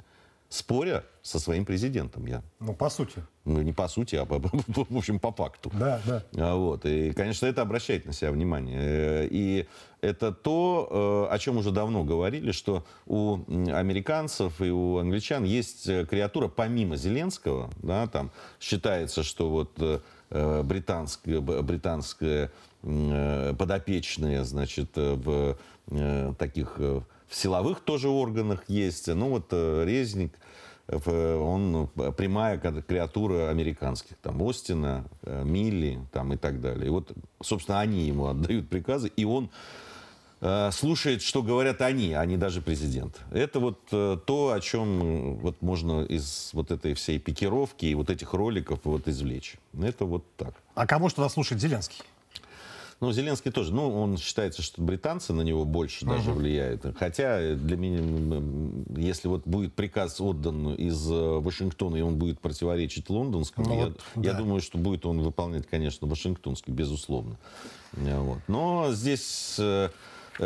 [0.50, 2.26] споря со своим президентом.
[2.26, 2.42] Я.
[2.58, 3.22] Ну, по сути.
[3.44, 5.70] Ну, не по сути, а, по, в общем, по факту.
[5.72, 6.24] Да, да.
[6.36, 6.84] А, вот.
[6.84, 8.78] И, конечно, это обращает на себя внимание.
[8.80, 9.68] Э, и
[10.00, 15.88] это то, э, о чем уже давно говорили, что у американцев и у англичан есть
[15.88, 17.70] э, креатура помимо Зеленского.
[17.76, 22.50] Да, там считается, что вот британская, британская
[22.82, 25.56] подопечные, значит, в
[26.38, 26.78] таких
[27.30, 29.06] в силовых тоже органах есть.
[29.06, 30.34] Ну вот э, Резник,
[30.88, 36.88] он ну, прямая креатура американских, там, Остина, э, Милли, там, и так далее.
[36.88, 39.48] И вот, собственно, они ему отдают приказы, и он
[40.40, 43.20] э, слушает, что говорят они, а не даже президент.
[43.30, 48.34] Это вот то, о чем вот можно из вот этой всей пикировки и вот этих
[48.34, 49.54] роликов вот извлечь.
[49.80, 50.54] Это вот так.
[50.74, 52.02] А кого что слушает Зеленский?
[53.00, 53.74] Ну, Зеленский тоже.
[53.74, 56.14] Ну, он считается, что британцы на него больше угу.
[56.14, 56.84] даже влияют.
[56.98, 58.42] Хотя для меня,
[58.94, 63.86] если вот будет приказ отдан из э, Вашингтона, и он будет противоречить лондонскому, ну, я,
[63.86, 67.38] вот, я думаю, что будет он выполнять, конечно, Вашингтонский, безусловно.
[67.94, 68.38] Э, вот.
[68.48, 69.56] Но здесь...
[69.58, 69.88] Э,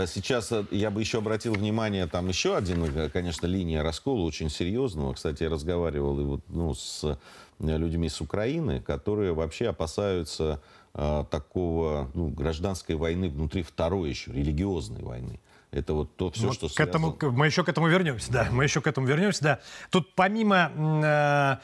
[0.06, 5.14] сейчас я бы еще обратил внимание, там еще один, конечно, линия раскола очень серьезного.
[5.14, 7.16] Кстати, я разговаривал и вот, ну, с
[7.60, 10.60] людьми с Украины, которые вообще опасаются
[10.94, 15.40] а, такого ну, гражданской войны внутри второй еще, религиозной войны.
[15.72, 18.48] Это вот то все, вот что к этому, Мы еще к этому вернемся, да.
[18.52, 19.60] Мы еще к этому вернемся, да.
[19.90, 20.70] Тут помимо...
[21.04, 21.56] Э,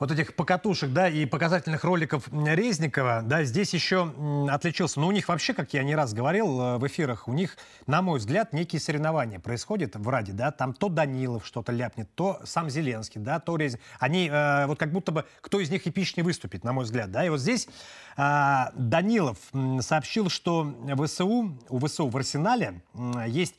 [0.00, 4.12] вот этих покатушек, да, и показательных роликов Резникова, да, здесь еще
[4.50, 4.98] отличился.
[4.98, 7.58] Но ну, у них вообще, как я не раз говорил э, в эфирах, у них,
[7.86, 12.40] на мой взгляд, некие соревнования происходят в Раде, да, там то Данилов что-то ляпнет, то
[12.44, 13.86] сам Зеленский, да, то Резников.
[13.98, 17.24] Они э, вот как будто бы, кто из них эпичнее выступит, на мой взгляд, да,
[17.24, 17.68] и вот здесь
[18.16, 19.36] э, Данилов
[19.80, 23.54] сообщил, что ВСУ, у ВСУ в арсенале э, есть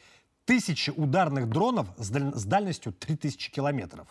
[0.51, 2.33] тысячи ударных дронов с, даль...
[2.35, 4.05] с дальностью 3000 километров.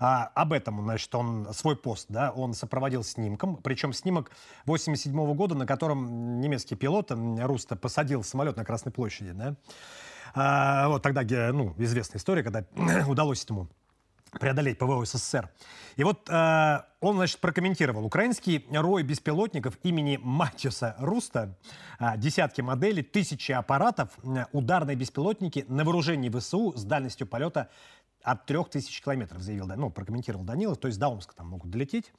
[0.00, 4.30] А, об этом, значит, он свой пост, да, он сопроводил снимком, причем снимок
[4.64, 9.56] 87 года, на котором немецкий пилот Руста посадил самолет на Красной площади, да.
[10.34, 12.64] А, вот тогда, ну, известная история, когда
[13.06, 13.68] удалось ему
[14.38, 15.48] преодолеть ПВО СССР.
[15.96, 18.04] И вот э, он, значит, прокомментировал.
[18.04, 21.56] Украинский рой беспилотников имени Матиуса Руста,
[21.98, 27.70] э, десятки моделей, тысячи аппаратов, э, ударные беспилотники на вооружении ВСУ с дальностью полета
[28.22, 32.12] от 3000 километров, заявил, ну, прокомментировал Данилов, то есть до Омска там могут долететь.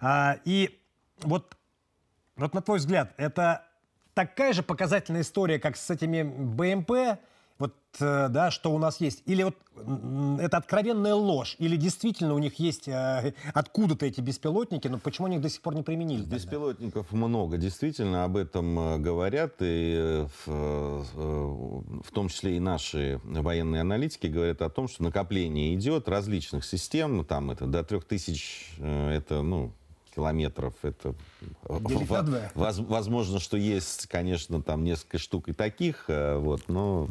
[0.00, 0.78] А, и
[1.22, 1.56] вот,
[2.36, 3.64] вот на твой взгляд, это
[4.12, 7.18] такая же показательная история, как с этими БМП,
[7.58, 9.22] вот, э, да, что у нас есть?
[9.24, 9.56] Или вот
[10.40, 11.56] это откровенная ложь?
[11.58, 15.62] Или действительно у них есть э, откуда-то эти беспилотники, но почему они их до сих
[15.62, 16.22] пор не применили?
[16.22, 17.26] Беспилотников тогда?
[17.26, 24.26] много, действительно, об этом э, говорят, и в, в том числе и наши военные аналитики
[24.26, 29.72] говорят о том, что накопление идет различных систем, ну, там это до 3000, это, ну,
[30.16, 30.74] километров.
[30.82, 31.14] Это
[32.54, 37.08] возможно, что есть, конечно, там несколько штук и таких, вот, но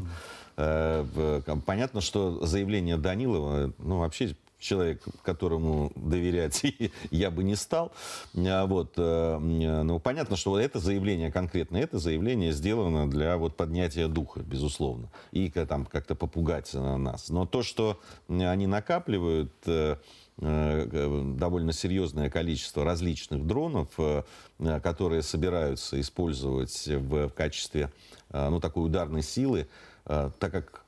[0.57, 6.63] э, понятно, что заявление Данилова, ну, вообще человек, которому доверять
[7.11, 7.91] я бы не стал.
[8.35, 14.07] А вот, э, ну, понятно, что это заявление конкретно, это заявление сделано для вот поднятия
[14.07, 17.29] духа, безусловно, и там как-то попугать нас.
[17.29, 19.97] Но то, что они накапливают э, Э,
[20.37, 24.23] довольно серьезное количество различных дронов, э,
[24.83, 27.91] которые собираются использовать в качестве
[28.31, 29.67] э, ну, такой ударной силы,
[30.03, 30.84] так как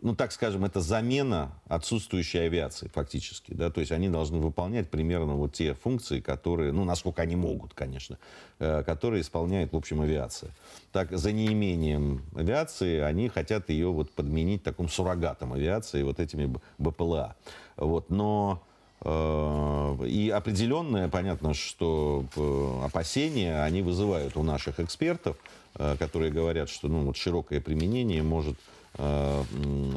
[0.00, 3.52] ну, так скажем, это замена отсутствующей авиации фактически.
[3.54, 3.70] Да?
[3.70, 8.18] То есть они должны выполнять примерно вот те функции, которые, ну, насколько они могут, конечно,
[8.58, 10.50] которые исполняет, в общем, авиация.
[10.92, 17.34] Так, за неимением авиации они хотят ее вот подменить таким суррогатом авиации, вот этими БПЛА.
[17.76, 18.62] Вот, но
[19.00, 25.36] э, и определенное, понятно, что э, опасения они вызывают у наших экспертов,
[25.74, 28.56] э, которые говорят, что ну, вот широкое применение может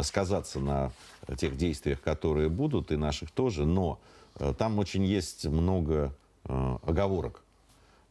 [0.03, 0.91] сказаться на
[1.37, 3.99] тех действиях, которые будут, и наших тоже, но
[4.57, 7.43] там очень есть много оговорок.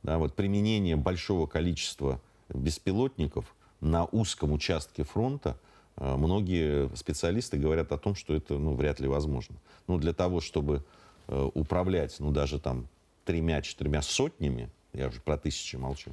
[0.03, 5.59] Да, вот применение большого количества беспилотников на узком участке фронта–
[5.97, 9.57] многие специалисты говорят о том, что это ну, вряд ли возможно.
[9.87, 10.85] Ну, для того, чтобы
[11.29, 12.89] э, управлять, ну, даже там
[13.25, 16.11] тремя-четырьмя сотнями, я уже про тысячи молчу,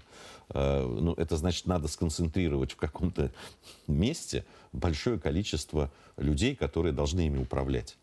[0.49, 3.31] э, ну, это значит, надо сконцентрировать в каком-то
[3.87, 7.97] месте большое количество людей, которые должны ими управлять.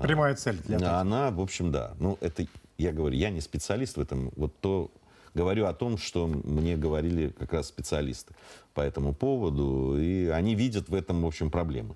[0.00, 0.98] Прямая цель для этого.
[0.98, 1.94] Она, в общем, да.
[1.98, 2.46] Ну, это,
[2.78, 4.32] я говорю, я не специалист в этом.
[4.36, 4.90] Вот то,
[5.34, 8.34] говорю о том, что мне говорили как раз специалисты
[8.72, 11.94] по этому поводу, и они видят в этом, в общем, проблемы.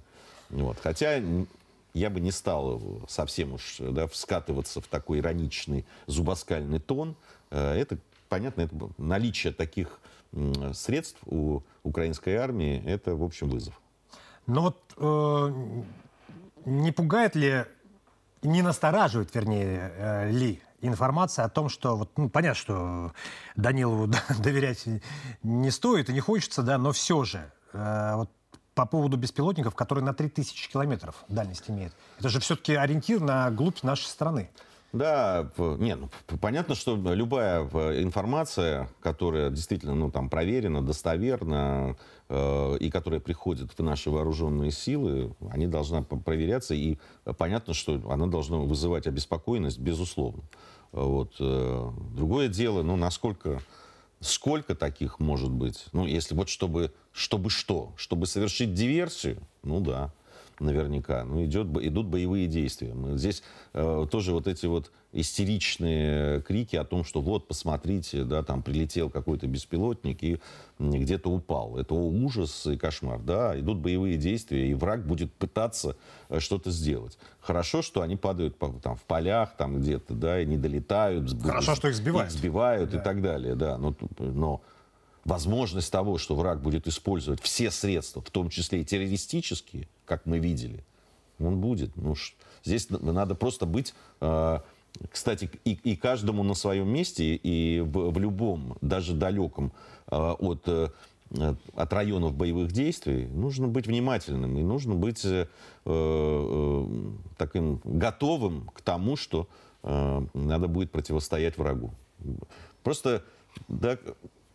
[0.51, 0.79] Вот.
[0.83, 1.20] Хотя
[1.94, 7.16] я бы не стал совсем уж да, вскатываться в такой ироничный зубоскальный тон.
[7.51, 10.00] Э, это, понятно, это наличие таких
[10.72, 13.80] средств у украинской армии, это, в общем, вызов.
[14.46, 15.72] Но вот э,
[16.64, 17.64] не пугает ли,
[18.42, 23.12] не настораживает, вернее, э, ли информация о том, что вот, ну, понятно, что
[23.56, 24.06] Данилову
[24.38, 24.86] доверять
[25.42, 28.30] не стоит и не хочется, да, но все же э, вот
[28.74, 31.92] по поводу беспилотников, которые на 3000 километров дальность имеют.
[32.18, 34.50] Это же все-таки ориентир на глубь нашей страны.
[34.92, 36.09] Да, не, ну,
[36.40, 37.62] понятно, что любая
[38.03, 41.96] информация, которая действительно ну, там, проверена, достоверна,
[42.31, 46.96] э, и которая приходит в наши вооруженные силы, они должна проверяться, и
[47.37, 50.42] понятно, что она должна вызывать обеспокоенность, безусловно.
[50.92, 51.35] Вот.
[51.38, 53.61] Э, другое дело, ну, насколько,
[54.20, 55.85] сколько таких может быть?
[55.92, 57.92] Ну, если вот чтобы, чтобы что?
[57.96, 59.37] Чтобы совершить диверсию?
[59.62, 60.12] Ну, да
[60.61, 61.25] наверняка.
[61.25, 62.94] Ну, идет, идут боевые действия.
[62.94, 63.42] Мы здесь
[63.73, 69.09] э, тоже вот эти вот истеричные крики о том, что вот, посмотрите, да, там прилетел
[69.09, 70.40] какой-то беспилотник и
[70.79, 71.79] где-то упал.
[71.79, 73.21] Это ужас и кошмар.
[73.21, 75.97] Да, идут боевые действия, и враг будет пытаться
[76.29, 77.18] э, что-то сделать.
[77.40, 81.40] Хорошо, что они падают там, в полях там где-то, да, и не долетают.
[81.42, 82.33] Хорошо, что их сбивают.
[82.33, 82.99] Их сбивают да.
[82.99, 83.79] и так далее, да.
[83.79, 84.61] Но, но
[85.28, 90.38] возможность того, что враг будет использовать все средства, в том числе и террористические, как мы
[90.38, 90.84] видели,
[91.38, 91.96] он будет.
[91.96, 92.14] Ну,
[92.64, 94.58] здесь надо просто быть, э,
[95.10, 99.72] кстати, и, и каждому на своем месте, и в, в любом, даже далеком
[100.10, 100.88] э, от, э,
[101.74, 105.46] от районов боевых действий, нужно быть внимательным и нужно быть э,
[105.85, 106.87] э,
[107.37, 109.46] таким готовым к тому, что
[109.83, 111.92] э, надо будет противостоять врагу.
[112.83, 113.22] Просто
[113.68, 113.98] да,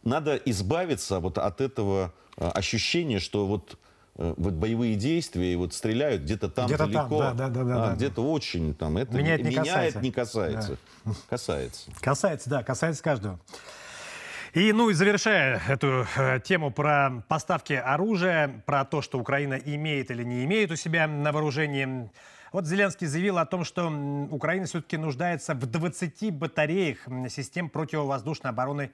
[0.03, 3.77] надо избавиться вот от этого ощущения, что вот
[4.17, 7.83] э, вот боевые действия и вот стреляют где-то там где далеко, там, да, да, да,
[7.83, 9.99] а, да, где-то очень там это Меня это не меняет, касается.
[9.99, 11.11] не касается, Да.
[11.29, 11.91] касается.
[12.01, 13.39] Касается, да, касается каждого.
[14.53, 20.11] И, ну и завершая эту э, тему про поставки оружия, про то, что Украина имеет
[20.11, 22.11] или не имеет у себя на вооружении,
[22.51, 23.91] вот Зеленский заявил о том, что
[24.29, 26.99] Украина все-таки нуждается в 20 батареях
[27.29, 28.91] систем противовоздушной обороны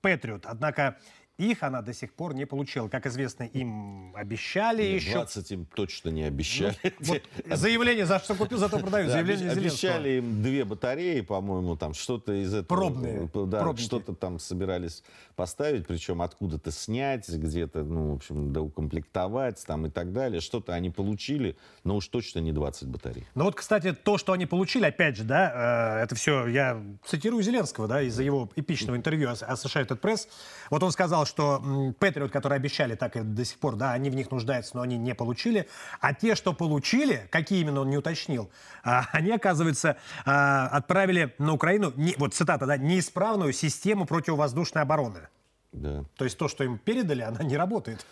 [0.00, 0.46] «Патриот».
[0.46, 0.98] Однако
[1.38, 2.88] их она до сих пор не получила.
[2.88, 5.12] Как известно, им обещали Нет, еще...
[5.12, 6.76] 20 им точно не обещали.
[7.00, 9.06] Вот заявление, за что купил, зато продаю.
[9.06, 12.66] Да, Заявление обещали им две батареи, по-моему, там что-то из этого.
[12.66, 15.02] Пробные, э, Да, что-то там собирались
[15.34, 20.40] поставить, причем откуда-то снять, где-то, ну, в общем, доукомплектовать там и так далее.
[20.40, 23.26] Что-то они получили, но уж точно не 20 батарей.
[23.34, 27.42] Ну вот, кстати, то, что они получили, опять же, да, э, это все, я цитирую
[27.42, 30.28] Зеленского, да, из-за его эпичного интервью Associated Press.
[30.70, 34.14] Вот он сказал, что Патриот, которые обещали, так и до сих пор, да, они в
[34.14, 35.68] них нуждаются, но они не получили.
[36.00, 38.50] А те, что получили, какие именно он не уточнил,
[38.82, 45.28] а, они, оказывается, а, отправили на Украину, вот цитата, да, неисправную систему противовоздушной обороны.
[45.72, 46.04] Да.
[46.16, 48.06] То есть то, что им передали, она не работает.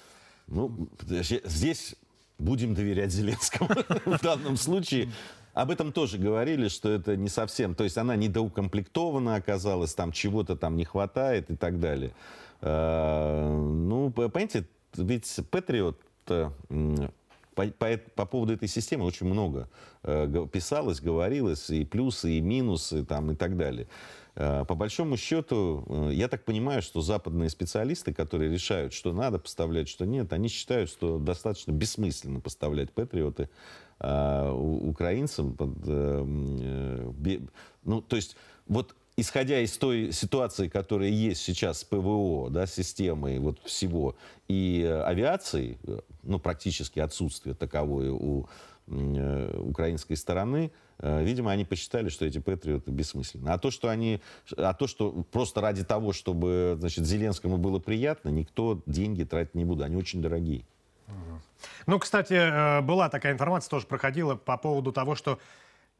[0.46, 1.96] Ну, здесь
[2.38, 3.70] будем доверять Зеленскому
[4.04, 5.10] в данном случае.
[5.54, 10.56] Об этом тоже говорили, что это не совсем, то есть она недоукомплектована оказалась, там чего-то
[10.56, 12.12] там не хватает и так далее.
[12.61, 15.98] Э, Ну, понимаете, ведь Патриот
[16.28, 16.50] э,
[17.55, 19.68] по, по по поводу этой системы очень много
[20.02, 23.86] э, писалось, говорилось, и плюсы, и минусы, там, и так далее.
[24.34, 30.07] По большому счету, я так понимаю, что западные специалисты, которые решают, что надо поставлять, что
[30.07, 33.48] нет, они считают, что достаточно бессмысленно поставлять патриоты
[34.00, 35.55] украинцам.
[35.55, 37.14] под, Ну,
[38.02, 38.36] то есть,
[38.66, 44.16] вот исходя из той ситуации, которая есть сейчас с ПВО, да, системой вот всего,
[44.48, 48.48] и э, авиации, э, ну, практически отсутствие таковой у
[48.86, 53.48] э, украинской стороны, видимо, они посчитали, что эти патриоты бессмысленны.
[53.48, 54.20] А то, что они,
[54.56, 59.64] а то, что просто ради того, чтобы, значит, Зеленскому было приятно, никто деньги тратить не
[59.64, 59.82] будет.
[59.82, 60.64] Они очень дорогие.
[61.86, 65.40] Ну, кстати, была такая информация, тоже проходила по поводу того, что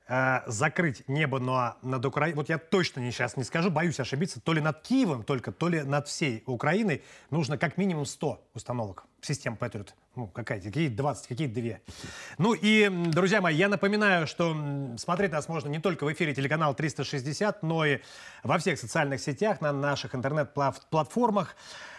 [0.09, 4.41] э, закрыть небо на- над Украиной, вот я точно не, сейчас не скажу, боюсь ошибиться,
[4.41, 9.05] то ли над Киевом только, то ли над всей Украиной нужно как минимум 100 установок
[9.21, 9.91] систем Patriot.
[10.17, 11.79] Ну, какая-то, какие 20, какие 2.
[12.39, 14.55] Ну и, друзья мои, я напоминаю, что
[14.97, 17.99] смотреть нас можно не только в эфире телеканал 360, но и
[18.43, 21.57] во всех социальных сетях, на наших интернет-платформах.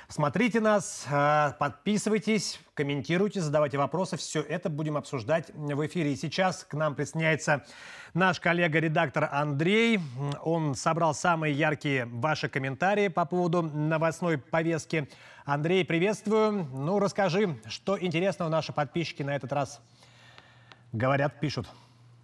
[0.08, 4.18] Смотрите нас, э, подписывайтесь, комментируйте, задавайте вопросы.
[4.18, 6.14] Все это будем обсуждать в эфире.
[6.14, 7.66] И сейчас к нам присоединяется
[8.14, 10.00] наш коллега-редактор Андрей.
[10.44, 15.10] Он собрал самые яркие ваши комментарии по поводу новостной повестки.
[15.44, 16.66] Андрей, приветствую.
[16.72, 19.82] Ну, расскажи, что интересного наши подписчики на этот раз
[20.92, 21.68] говорят, пишут.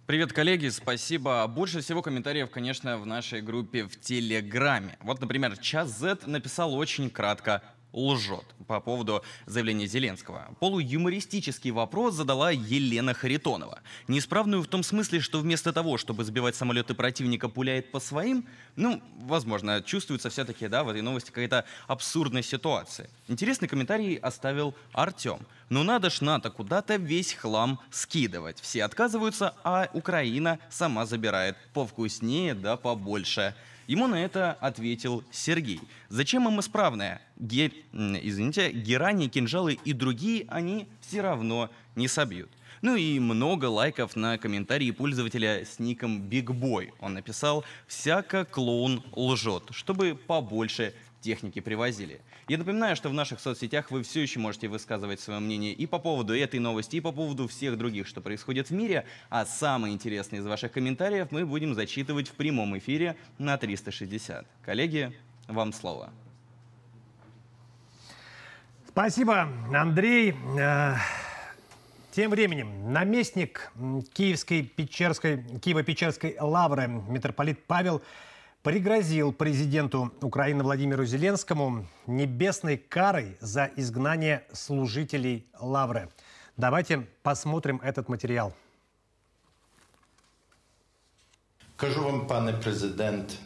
[0.06, 1.46] Привет, коллеги, спасибо.
[1.46, 4.96] Больше всего комментариев, конечно, в нашей группе в Телеграме.
[5.00, 7.62] Вот, например, Час Z написал очень кратко
[7.92, 10.54] лжет по поводу заявления Зеленского.
[10.60, 13.80] Полуюмористический вопрос задала Елена Харитонова.
[14.08, 19.02] Неисправную в том смысле, что вместо того, чтобы сбивать самолеты противника, пуляет по своим, ну,
[19.20, 23.08] возможно, чувствуется все-таки, да, в этой новости какая-то абсурдная ситуация.
[23.28, 25.46] Интересный комментарий оставил Артем.
[25.68, 28.60] Ну надо ж НАТО куда-то весь хлам скидывать.
[28.60, 31.56] Все отказываются, а Украина сама забирает.
[31.72, 33.54] Повкуснее да побольше.
[33.86, 35.80] Ему на это ответил Сергей.
[36.08, 37.20] Зачем им исправное?
[37.36, 42.50] Ге- Извините, герани, кинжалы и другие они все равно не собьют.
[42.80, 46.92] Ну и много лайков на комментарии пользователя с ником BigBoy.
[47.00, 52.20] Он написал «Всяко клоун лжет», чтобы побольше техники привозили.
[52.52, 55.98] Я напоминаю, что в наших соцсетях вы все еще можете высказывать свое мнение и по
[55.98, 59.06] поводу этой новости, и по поводу всех других, что происходит в мире.
[59.30, 64.44] А самые интересные из ваших комментариев мы будем зачитывать в прямом эфире на 360.
[64.66, 66.10] Коллеги, вам слово.
[68.86, 70.34] Спасибо, Андрей.
[70.58, 70.96] Э,
[72.10, 73.72] Тем временем наместник
[74.12, 78.02] Киевской Печерской, Киево-Печерской лавры митрополит Павел
[78.62, 86.08] пригрозил президенту Украины Владимиру Зеленскому небесной карой за изгнание служителей лавры.
[86.56, 88.54] Давайте посмотрим этот материал.
[91.76, 93.38] Кажу вам, пане президент,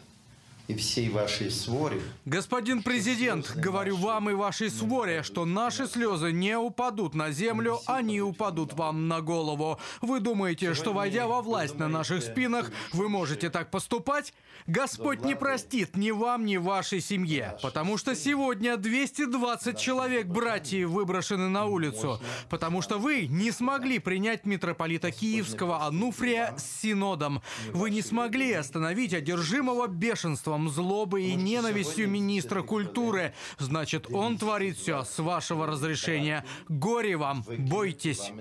[0.67, 2.01] и всей вашей своре.
[2.25, 8.21] Господин президент, говорю вам и вашей своре, что наши слезы не упадут на землю, они
[8.21, 9.79] упадут вам на голову.
[10.01, 14.33] Вы думаете, что войдя во власть на наших спинах, вы можете так поступать?
[14.65, 21.47] Господь не простит ни вам, ни вашей семье, потому что сегодня 220 человек братьев выброшены
[21.47, 27.41] на улицу, потому что вы не смогли принять митрополита Киевского Ануфрия с синодом.
[27.71, 33.33] Вы не смогли остановить одержимого бешенством гневом, злобой и ненавистью министра культуры.
[33.59, 36.43] Значит, он творит все с вашего разрешения.
[36.67, 38.31] Горе вам, бойтесь.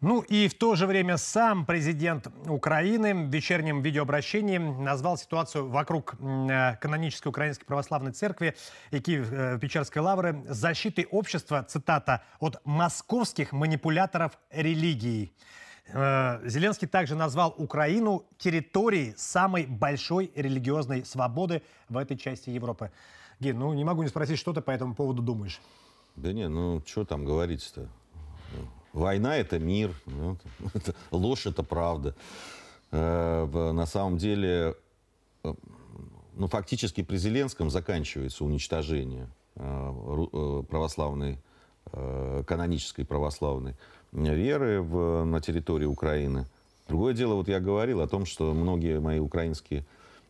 [0.00, 6.14] Ну и в то же время сам президент Украины в вечернем видеообращении назвал ситуацию вокруг
[6.20, 8.54] э, канонической украинской православной церкви
[8.90, 15.32] и Киев-Печерской э, лавры защитой общества, цитата, от московских манипуляторов религии.
[15.88, 22.90] Э, Зеленский также назвал Украину территорией самой большой религиозной свободы в этой части Европы.
[23.40, 25.60] Ген, ну не могу не спросить, что ты по этому поводу думаешь?
[26.16, 27.88] Да не, ну что там говорить-то?
[28.92, 30.38] Война– это мир, ну,
[30.74, 32.14] это, ложь– это правда.
[32.92, 34.76] Э, на самом деле,
[35.42, 35.52] э,
[36.34, 41.38] ну, фактически при Зеленском заканчивается уничтожение православной,
[41.92, 43.76] канонической православной
[44.14, 46.46] веры в, на территории Украины.
[46.88, 49.84] Другое дело, вот я говорил о том, что многие мои украинские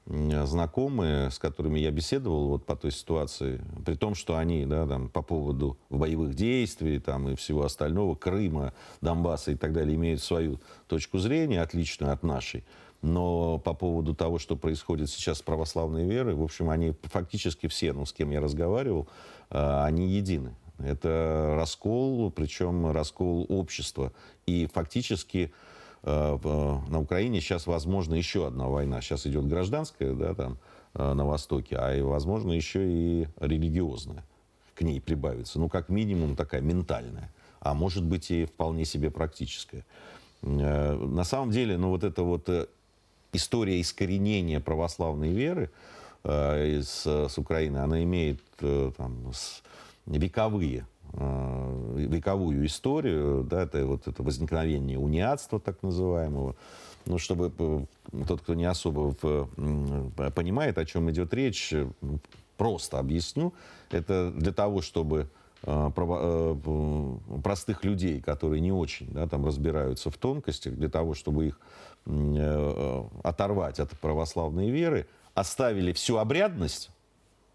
[0.06, 5.08] знакомые, с которыми я беседовал вот по той ситуации, при том, что они да, там,
[5.08, 10.60] по поводу боевых действий там, и всего остального, Крыма, Донбасса и так далее, имеют свою
[10.88, 12.64] точку зрения, отличную от нашей.
[13.00, 17.92] Но по поводу того, что происходит сейчас с православной верой, в общем, они фактически все,
[17.92, 19.08] ну, с кем я разговаривал,
[19.50, 20.54] а, они едины.
[20.84, 24.12] Это раскол, причем раскол общества.
[24.46, 25.52] И фактически
[26.02, 26.38] э,
[26.88, 29.00] на Украине сейчас, возможно, еще одна война.
[29.00, 30.58] Сейчас идет гражданская, да, там,
[30.94, 34.24] э, на Востоке, а, и, возможно, еще и религиозная
[34.74, 35.58] к ней прибавится.
[35.58, 37.30] Ну, как минимум, такая ментальная.
[37.60, 39.84] А может быть, и вполне себе практическая.
[40.42, 42.48] Э, на самом деле, ну, вот эта вот
[43.32, 45.70] история искоренения православной веры
[46.22, 49.62] с, с Украины, она имеет там, с,
[50.06, 56.56] вековые э, вековую историю, да, это вот это возникновение униатства так называемого,
[57.06, 59.14] ну, чтобы э, тот, кто не особо
[60.34, 61.74] понимает, о чем идет речь,
[62.56, 63.52] просто объясню.
[63.90, 65.28] Это для того, чтобы
[65.62, 66.54] э,
[67.42, 71.60] простых людей, которые не очень да, там разбираются в тонкостях, для того, чтобы их
[73.22, 76.90] оторвать от православной веры, оставили всю обрядность,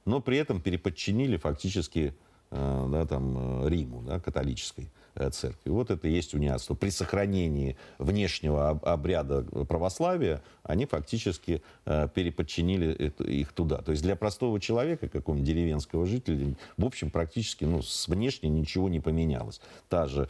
[0.06, 5.70] но при этом переподчинили фактически Э, да, там, э, Риму, да, католической э, церкви.
[5.70, 6.74] Вот это и есть униатство.
[6.74, 13.78] При сохранении внешнего обряда православия они фактически переподчинили их туда.
[13.78, 18.90] То есть для простого человека, какого-нибудь деревенского жителя, в общем, практически ну, с внешне ничего
[18.90, 19.62] не поменялось.
[19.88, 20.28] Та же э,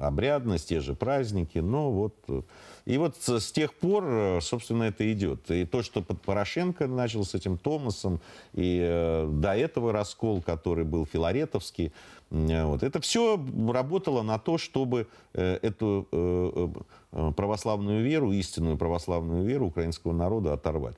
[0.00, 2.14] обрядность, те же праздники, но вот...
[2.84, 5.50] И вот с тех пор, собственно, это идет.
[5.52, 8.20] И то, что под Порошенко начал с этим Томасом,
[8.54, 11.92] и э, до этого раскол, который был филаретовский,
[12.30, 13.38] вот, это все
[13.68, 16.68] работало на то, чтобы э, эту э,
[17.12, 20.96] э, православную веру, истинную православную веру украинского народа оторвать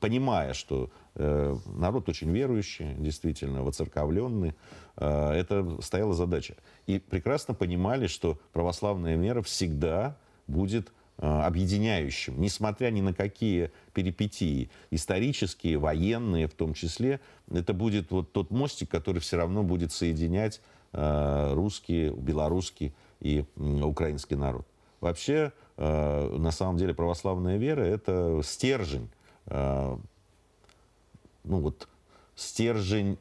[0.00, 4.54] понимая, что э, народ очень верующий, действительно воцерковленный, э,
[4.96, 6.56] это стояла задача.
[6.86, 10.16] И прекрасно понимали, что православная вера всегда
[10.46, 17.20] будет э, объединяющим, несмотря ни на какие перипетии, исторические, военные в том числе,
[17.50, 20.60] это будет вот тот мостик, который все равно будет соединять
[20.92, 24.66] э, русский, белорусский и украинский народ.
[25.00, 29.10] Вообще, на самом деле, православная вера– это стержень
[31.46, 31.88] ну вот,
[32.34, 33.18] стержень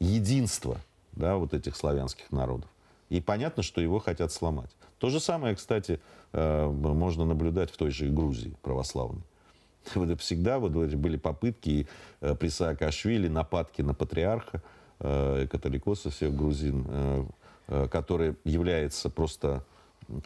[0.00, 0.78] единства
[1.12, 2.70] да, вот этих славянских народов.
[3.08, 4.70] И понятно, что его хотят сломать.
[4.98, 6.00] То же самое, кстати,
[6.32, 9.22] э, можно наблюдать в той же Грузии православной.
[9.94, 11.88] Вот всегда вот были попытки
[12.20, 14.62] э, при Саакашвили, нападки на патриарха,
[14.98, 17.28] католикоса всех грузин,
[17.68, 19.62] который является просто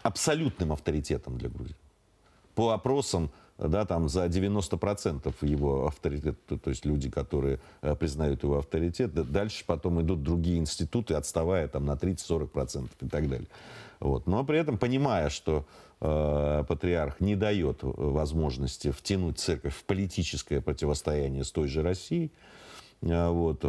[0.02, 1.76] абсолютным авторитетом для Грузии.
[2.54, 8.58] По опросам да, там за 90% его авторитет, то есть люди, которые э, признают его
[8.58, 13.48] авторитет, дальше потом идут другие институты, отставая там на 30-40% и так далее.
[14.00, 14.26] Вот.
[14.26, 15.64] Но при этом, понимая, что
[16.00, 22.32] э, патриарх не дает возможности втянуть церковь в политическое противостояние с той же Россией,
[23.02, 23.64] э, вот,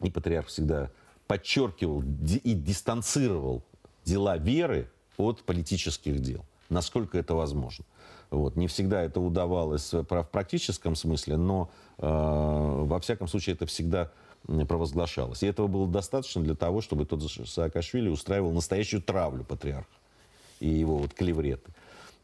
[0.00, 0.90] и патриарх всегда
[1.26, 3.62] подчеркивал и дистанцировал
[4.04, 6.44] дела веры от политических дел.
[6.70, 7.84] насколько это возможно.
[8.30, 8.56] Вот.
[8.56, 14.10] Не всегда это удавалось в практическом смысле, но э, во всяком случае это всегда
[14.46, 15.42] провозглашалось.
[15.42, 19.90] И этого было достаточно для того, чтобы тот же Саакашвили устраивал настоящую травлю патриарха
[20.60, 21.72] и его вот клевреты.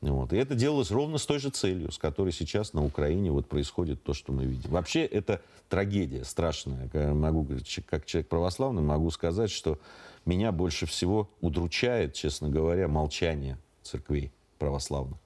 [0.01, 0.33] Вот.
[0.33, 4.03] И это делалось ровно с той же целью, с которой сейчас на Украине вот происходит
[4.03, 4.71] то, что мы видим.
[4.71, 6.91] Вообще это трагедия страшная.
[6.93, 7.47] Я могу,
[7.89, 9.79] как человек православный, могу сказать, что
[10.27, 15.19] меня больше всего удручает, честно говоря, молчание церквей православных.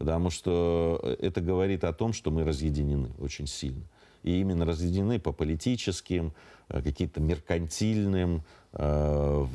[0.00, 3.82] Потому что это говорит о том, что мы разъединены очень сильно.
[4.22, 6.32] И именно разъединены по политическим,
[6.70, 8.42] э, каким-то меркантильным
[8.72, 9.46] э,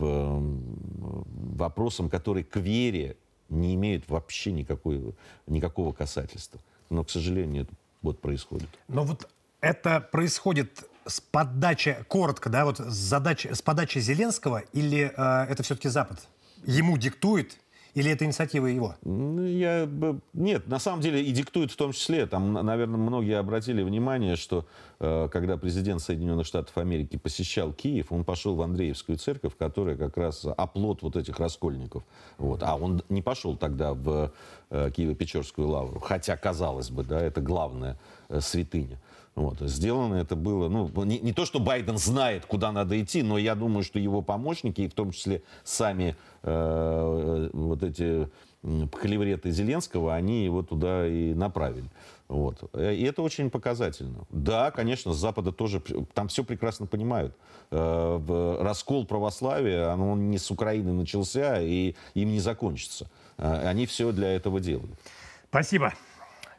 [1.56, 3.18] вопросам, которые к вере
[3.50, 5.16] не имеют вообще никакой,
[5.48, 6.60] никакого касательства.
[6.92, 7.74] Но, к сожалению, это
[8.04, 8.70] вот происходит.
[8.88, 9.28] Но вот
[9.62, 15.64] это происходит с подачи, коротко, да, вот с, задач, с подачи Зеленского или э, это
[15.64, 16.28] все-таки Запад?
[16.68, 17.58] Ему диктует
[17.96, 18.96] или это инициатива его?
[19.04, 19.90] Ну, я,
[20.34, 22.26] нет, на самом деле и диктует в том числе.
[22.28, 24.66] Там, наверное, многие обратили внимание, что
[25.00, 30.18] э, когда президент Соединенных Штатов Америки посещал Киев, он пошел в Андреевскую церковь, которая как
[30.18, 32.04] раз оплот вот этих раскольников.
[32.38, 32.64] Вот.
[32.64, 34.34] А он не пошел тогда в
[34.72, 36.02] э, Киево-Печорскую лавру.
[36.02, 39.00] Хотя, казалось бы, да, это главная э, святыня.
[39.36, 39.60] Вот.
[39.60, 43.56] Сделано это было, ну, не, не то, что Байден знает, куда надо идти, но я
[43.56, 48.30] думаю, что его помощники, и в том числе сами э, вот эти
[49.00, 51.90] клевреты Зеленского, они его туда и направили.
[52.28, 52.64] Вот.
[52.74, 54.26] И это очень показательно.
[54.30, 55.82] Да, конечно, с Запада тоже,
[56.14, 57.36] там все прекрасно понимают.
[57.72, 63.10] Э, раскол православия, он не с Украины начался и им не закончится.
[63.38, 64.98] Э, они все для этого делают.
[65.50, 65.94] Спасибо.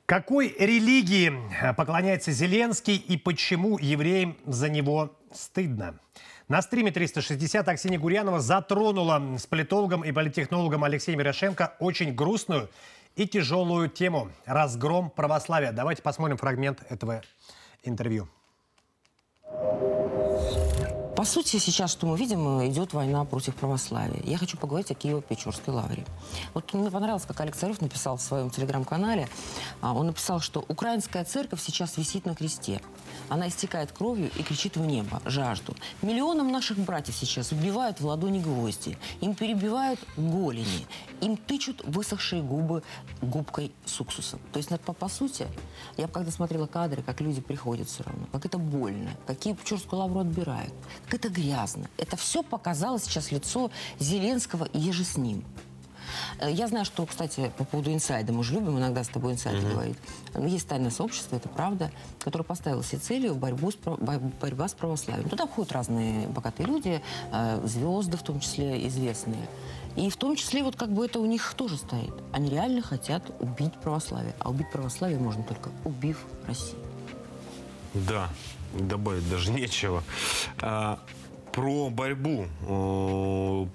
[0.07, 5.99] Какой религии э, поклоняется Зеленский и почему евреям за него стыдно?
[6.47, 12.71] На стриме 360 Аксинья Гурьянова затронула с политологом и политтехнологом Алексеем Ярошенко очень грустную
[13.17, 15.73] и тяжелую тему– разгром православия.
[15.73, 17.23] Давайте посмотрим фрагмент этого
[17.83, 18.29] интервью.
[21.17, 24.21] По сути, сейчас, что мы видим, идет война против православия.
[24.25, 26.05] Я хочу поговорить о Киево-Печорской лавре.
[26.53, 29.27] Вот мне понравилось, как Алекс Царев написал в своем телеграм-канале.
[29.81, 32.83] А, он написал, что украинская церковь сейчас висит на кресте.
[33.31, 35.75] Она истекает кровью и кричит в небо, жажду.
[36.03, 38.99] Миллионам наших братьев сейчас убивают в ладони гвозди.
[39.23, 40.87] Им перебивают голени.
[41.21, 42.83] Им тычут высохшие губы
[43.23, 44.41] губкой с уксусом.
[44.53, 45.47] То есть, по, по сути,
[45.97, 50.21] я когда смотрела кадры, как люди приходят все равно, как это больно, какие Печорскую лавру
[50.21, 50.73] отбирают,
[51.07, 51.89] как это грязно.
[51.97, 55.45] Это все показало сейчас лицо Зеленского и еже с ним.
[56.39, 59.59] Э, я знаю, что, кстати, по поводу инсайда, мы же любим иногда с тобой инсайды
[59.59, 59.73] mm-hmm.
[59.73, 59.97] говорить.
[60.39, 61.91] Есть тайное сообщество, это правда,
[62.23, 65.29] которое поставило себе целью борьбу с, борьба с православием.
[65.29, 67.03] Туда входят разные богатые люди,
[67.33, 69.47] э, звезды в том числе известные.
[69.97, 72.13] И в том числе вот как бы это у них тоже стоит.
[72.33, 74.35] Они реально хотят убить православие.
[74.39, 76.83] А убить православие можно только убив Россию.
[77.95, 78.29] Да,
[78.75, 80.03] добавить даже нечего.
[80.61, 80.99] А,
[81.53, 83.67] про борьбу э,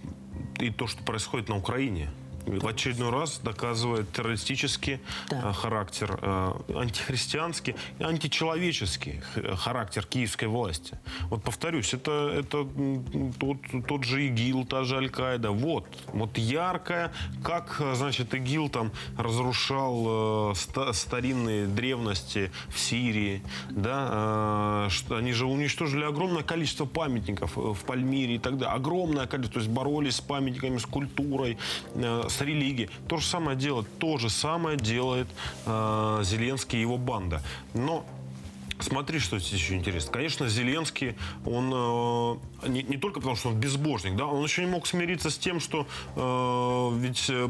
[0.64, 2.10] и то, что происходит на Украине–
[2.46, 5.50] в очередной раз доказывает террористический да.
[5.50, 9.22] Э, характер, э, антихристианский античеловеческий
[9.56, 10.98] характер киевской власти.
[11.30, 12.68] Вот повторюсь, это, это
[13.40, 15.52] тот, тот же ИГИЛ, та же Аль-Каида.
[15.52, 17.12] Вот, вот яркая,
[17.44, 26.04] как, значит, ИГИЛ там разрушал э, старинные древности в Сирии, да, что они же уничтожили
[26.04, 28.74] огромное количество памятников в Пальмире и так далее.
[28.76, 31.58] Огромное количество, то есть боролись с памятниками, с культурой,
[32.32, 32.90] с религией.
[33.08, 35.28] То же самое делает, то же самое делает
[35.66, 37.42] э, Зеленский и его банда.
[37.74, 38.06] Но
[38.82, 40.12] Смотри, что здесь еще интересно.
[40.12, 41.16] Конечно, Зеленский,
[41.46, 41.72] он
[42.64, 45.38] э, не, не только потому, что он безбожник, да, он еще не мог смириться с
[45.38, 47.50] тем, что э, ведь э,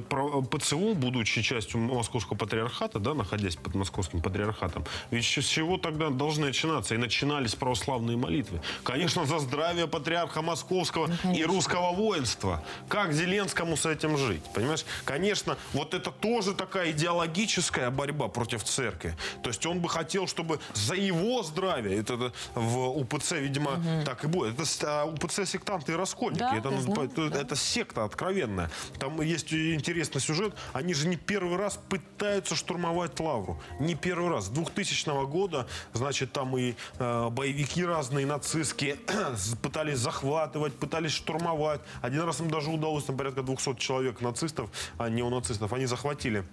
[0.52, 6.48] ПЦУ, будучи частью Московского патриархата, да, находясь под Московским патриархатом, ведь с чего тогда должны
[6.48, 6.96] начинаться?
[6.96, 8.62] И начинались православные молитвы.
[8.84, 12.64] Конечно, за здравие патриарха Московского ну, и русского воинства.
[12.88, 14.44] Как Зеленскому с этим жить?
[14.54, 14.86] Понимаешь?
[15.06, 19.16] Конечно, вот это тоже такая идеологическая борьба против церкви.
[19.44, 22.00] То есть он бы хотел, чтобы за его его здравия.
[22.00, 24.06] Это в УПЦ, видимо, угу.
[24.06, 24.60] так и будет.
[24.60, 26.40] Это а, УПЦ сектанты и раскольники.
[26.40, 27.42] Да, это, знаю, это, да.
[27.42, 28.70] это секта откровенная.
[29.00, 30.54] Там есть интересный сюжет.
[30.74, 33.62] Они же не первый раз пытаются штурмовать Лавру.
[33.80, 34.46] Не первый раз.
[34.46, 38.98] С 2000 года, значит, там и э, боевики разные, нацистские,
[39.62, 41.82] пытались захватывать, пытались штурмовать.
[42.02, 46.46] Один раз им даже удалось, там порядка 200 человек нацистов, а неонацистов, они захватили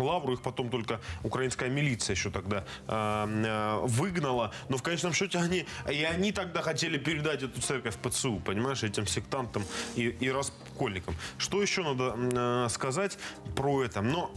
[0.00, 4.52] лавру, их потом только украинская милиция еще тогда э, выгнала.
[4.68, 9.06] Но в конечном счете они, и они тогда хотели передать эту церковь ПЦУ, понимаешь, этим
[9.06, 9.64] сектантам
[9.96, 11.14] и, и раскольникам.
[11.38, 13.18] Что еще надо э, сказать
[13.56, 14.02] про это?
[14.02, 14.32] Но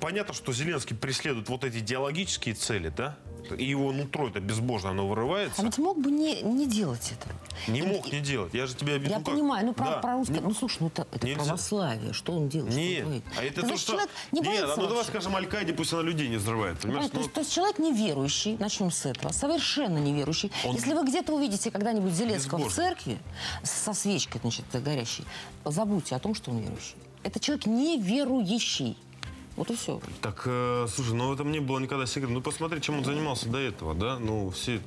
[0.00, 3.16] понятно, что Зеленский преследует вот эти идеологические цели, да?
[3.54, 5.60] И его нутро это безбожно, оно вырывается.
[5.62, 7.70] А ведь мог бы не, не делать это.
[7.70, 8.54] Не мог не делать.
[8.54, 9.14] Я же тебе объясню.
[9.14, 9.34] Я ну как?
[9.34, 9.98] понимаю, ну про, Да.
[9.98, 10.34] про русское.
[10.34, 11.42] Не- Ну слушай, ну это, это Нельзя.
[11.44, 12.12] православие.
[12.12, 12.72] Что он делает?
[12.72, 13.92] Что он Нет, а это То то, что...
[13.92, 17.10] человек не Нет, а ну давай скажем Аль-Каиде, пусть она людей не взрывает, понимаешь?
[17.10, 20.50] То, Ну, есть, то есть человек неверующий, начнем с этого, совершенно неверующий.
[20.64, 22.84] Он- Если вы где-то увидите когда-нибудь Зеленского в Безбожный.
[22.94, 23.18] церкви
[23.62, 25.24] со свечкой, значит, горящей,
[25.64, 26.94] забудьте о том, что он верующий.
[27.24, 28.96] Это человек неверующий.
[29.58, 30.00] Вот и все.
[30.22, 32.34] Так, э, слушай, ну это не было никогда секретом.
[32.34, 34.16] Ну посмотри, чем он занимался до этого, да?
[34.20, 34.80] Ну, все,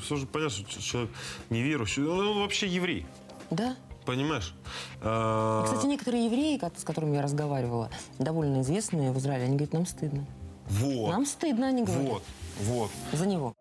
[0.00, 1.10] все же понятно, что человек
[1.50, 2.02] неверующий.
[2.02, 3.04] Ну, Он вообще еврей,
[3.50, 3.76] Да?
[4.06, 4.54] понимаешь?
[5.00, 9.86] А, кстати, некоторые евреи, с которыми я разговаривала, довольно известные в Израиле, они говорят, нам
[9.86, 10.24] стыдно.
[10.68, 12.22] Вот, Нам стыдно, они говорят, вот,
[12.60, 12.90] вот.
[13.12, 13.56] за него.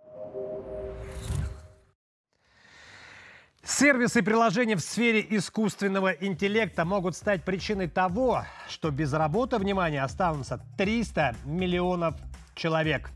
[3.64, 10.02] Сервисы и приложения в сфере искусственного интеллекта могут стать причиной того, что без работы, внимание,
[10.02, 12.16] останутся 300 миллионов
[12.56, 13.12] человек.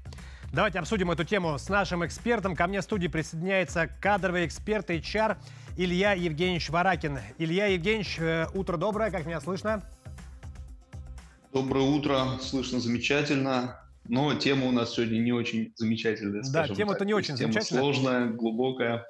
[0.53, 2.55] Давайте обсудим эту тему с нашим экспертом.
[2.55, 5.37] Ко мне в студии присоединяется кадровый эксперт HR
[5.77, 7.19] Илья Евгеньевич Варакин.
[7.39, 9.81] Илья Евгеньевич, э, утро доброе, как меня слышно?
[11.51, 13.81] Доброе утро, слышно замечательно.
[14.07, 16.43] Но тема у нас сегодня не очень замечательная.
[16.53, 17.81] Да, тема-то не очень тема замечательная.
[17.81, 19.07] сложная, глубокая.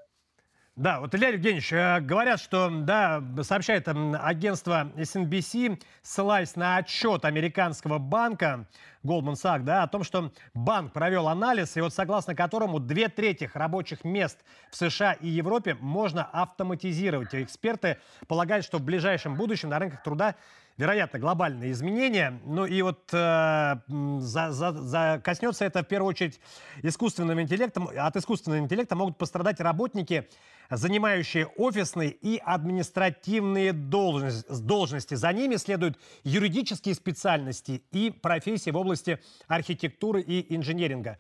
[0.76, 7.24] Да, вот Илья Евгеньевич, э, говорят, что, да, сообщает м, агентство SNBC, ссылаясь на отчет
[7.24, 8.68] американского банка
[9.02, 13.50] Goldman Sachs, да, о том, что банк провел анализ, и вот согласно которому две трети
[13.54, 17.34] рабочих мест в США и Европе можно автоматизировать.
[17.34, 17.98] Эксперты
[18.28, 20.36] полагают, что в ближайшем будущем на рынках труда
[20.78, 22.40] вероятно, глобальные изменения.
[22.46, 26.40] Ну и вот э, за, за- за- коснется это в первую очередь
[26.84, 27.90] искусственным интеллектом.
[27.96, 30.28] От искусственного интеллекта могут пострадать работники,
[30.70, 34.52] занимающие офисные и административные должности.
[34.62, 35.16] должности.
[35.16, 41.20] За ними следуют юридические специальности и профессии в области архитектуры и инженеринга.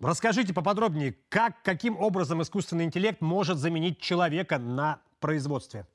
[0.00, 5.86] Расскажите поподробнее, как, каким образом искусственный интеллект может заменить человека на производстве?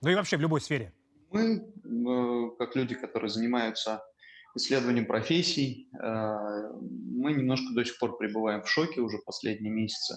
[0.00, 0.92] Ну и вообще в любой сфере.
[1.34, 4.04] Мы, э, как люди, которые занимаются
[4.54, 10.14] исследованием профессий, э, мы немножко до сих пор пребываем в шоке уже последние месяцы,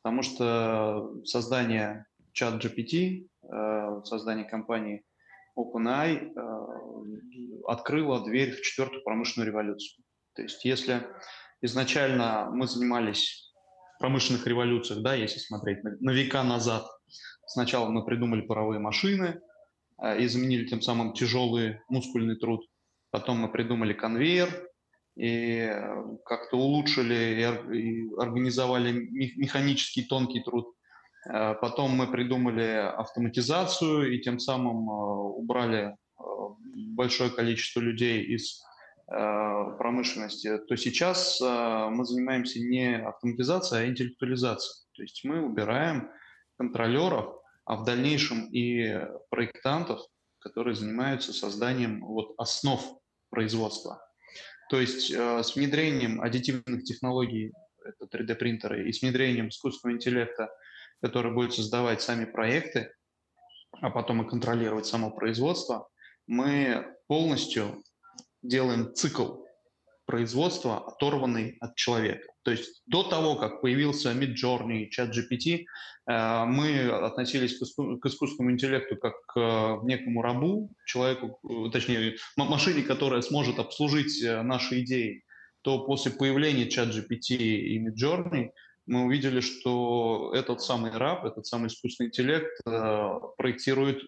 [0.00, 5.04] потому что создание чат GPT, э, создание компании
[5.58, 6.32] OpenAI
[7.66, 10.02] открыло дверь в четвертую промышленную революцию.
[10.34, 11.06] То есть если
[11.60, 13.52] изначально мы занимались
[13.98, 16.86] промышленных революциях, да, если смотреть на, века назад,
[17.44, 19.42] сначала мы придумали паровые машины,
[20.18, 22.66] и заменили тем самым тяжелый мускульный труд.
[23.10, 24.48] Потом мы придумали конвейер
[25.16, 30.72] и э, как-то улучшили и, ор- и организовали мех- механический тонкий труд.
[31.28, 36.22] Э, Потом мы придумали автоматизацию и тем самым э, убрали э,
[36.94, 38.62] большое количество людей из
[39.10, 39.14] э,
[39.78, 44.86] промышленности, то сейчас э, мы занимаемся не автоматизацией, а интеллектуализацией.
[44.94, 46.10] То есть мы убираем
[46.58, 47.34] контролеров,
[47.68, 48.98] а в дальнейшем и
[49.28, 50.00] проектантов,
[50.38, 52.82] которые занимаются созданием вот основ
[53.28, 54.02] производства.
[54.70, 57.52] То есть э, с внедрением аддитивных технологий,
[57.84, 60.50] это 3D-принтеры, и с внедрением искусственного интеллекта,
[61.02, 62.90] который будет создавать сами проекты,
[63.72, 65.90] а потом и контролировать само производство,
[66.26, 67.82] мы полностью
[68.42, 69.42] делаем цикл
[70.08, 72.32] производства, оторванный от человека.
[72.42, 75.66] То есть до того, как появился Midjourney, ChatGPT,
[76.06, 82.16] э, мы относились к иску- к искусственному интеллекту как к некому рабу, человеку, э, точнее,
[82.36, 85.24] машине, которая сможет обслужить э, наши идеи,
[85.60, 88.48] то после появления ChatGPT и Midjourney
[88.86, 94.00] мы увидели, что этот самый раб, этот самый искусственный интеллект э, проектирует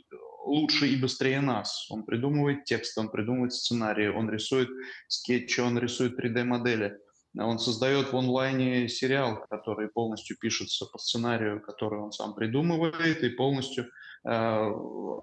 [0.44, 1.90] лучше и быстрее нас.
[1.90, 4.68] Он придумывает тексты, он придумывает сценарии, он рисует
[5.08, 6.98] скетчи, он рисует 3D-модели.
[7.38, 13.28] Он создает в онлайне сериал, который полностью пишется по сценарию, который он сам придумывает, и
[13.28, 14.72] полностью э,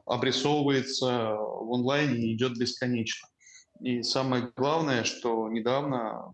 [0.05, 3.27] обрисовывается в онлайне и идет бесконечно.
[3.81, 6.31] И самое главное, что недавно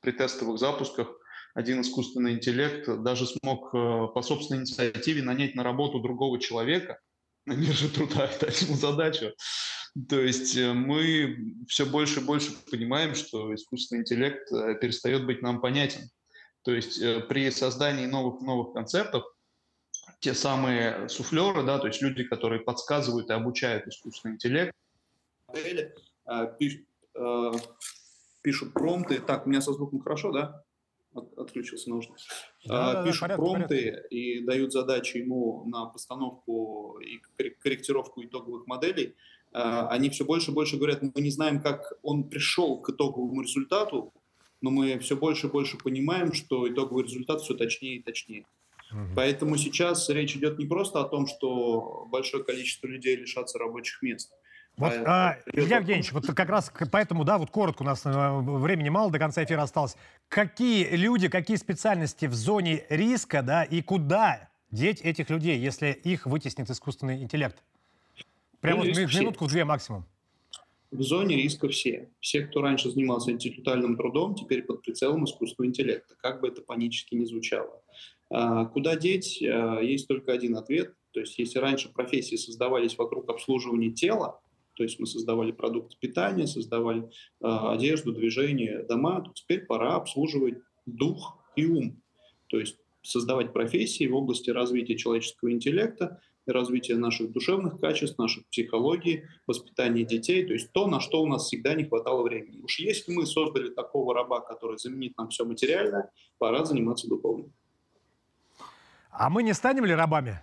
[0.00, 1.08] при тестовых запусках
[1.54, 6.98] один искусственный интеллект даже смог э, по собственной инициативе нанять на работу другого человека
[7.46, 8.24] бирже труда
[8.60, 9.32] ему задачу.
[10.08, 15.42] То есть э, мы все больше и больше понимаем, что искусственный интеллект э, перестает быть
[15.42, 16.10] нам понятен.
[16.62, 19.24] То есть э, при создании новых новых концептов
[20.20, 24.74] те самые суфлеры, да, то есть люди, которые подсказывают и обучают искусственный интеллект,
[25.48, 25.94] модели,
[26.26, 26.84] пиш-
[27.14, 27.52] э,
[28.42, 29.20] пишут промты.
[29.20, 30.62] Так, у меня со звуком хорошо, да?
[31.12, 32.16] От, отключился наушник.
[32.64, 38.66] Да, А, да, пишут промпты и дают задачи ему на постановку и корре- корректировку итоговых
[38.66, 39.16] моделей.
[39.52, 43.42] А, Они все больше и больше говорят, мы не знаем, как он пришел к итоговому
[43.42, 44.12] результату,
[44.60, 48.46] но мы все больше и больше понимаем, что итоговый результат все точнее и точнее.
[49.14, 54.32] Поэтому сейчас речь идет не просто о том, что большое количество людей лишатся рабочих мест.
[54.76, 58.10] Вот, а Илья Евгеньевич, вот как раз поэтому, да, вот коротко, у нас э,
[58.40, 59.94] времени мало, до конца эфира осталось.
[60.28, 66.24] Какие люди, какие специальности в зоне риска, да, и куда деть этих людей, если их
[66.24, 67.62] вытеснит искусственный интеллект?
[68.60, 69.20] Прямо вот Ну, риск ми- все.
[69.20, 70.06] минутку, две максимум.
[70.90, 72.08] В зоне риска все.
[72.20, 76.14] Все, кто раньше занимался интеллектуальным трудом, теперь под прицелом искусственного интеллекта.
[76.16, 77.82] Как бы это панически не звучало.
[78.30, 79.42] А, Куда деть?
[79.42, 80.94] А, Есть только один ответ.
[81.12, 84.40] То есть если раньше профессии создавались вокруг обслуживания тела,
[84.80, 87.10] то есть мы создавали продукты питания, создавали
[87.42, 90.54] а, одежду, движение, дома, то теперь пора обслуживать
[90.86, 92.00] дух и ум.
[92.46, 99.28] То есть создавать профессии в области развития человеческого интеллекта, развития наших душевных качеств, нашей психологии,
[99.46, 102.62] воспитания детей, то есть то, на что у нас всегда не хватало времени.
[102.62, 107.52] Уж если мы создали такого раба, который заменит нам все материальное, пора заниматься духовным.
[109.10, 110.40] А мы не станем ли рабами?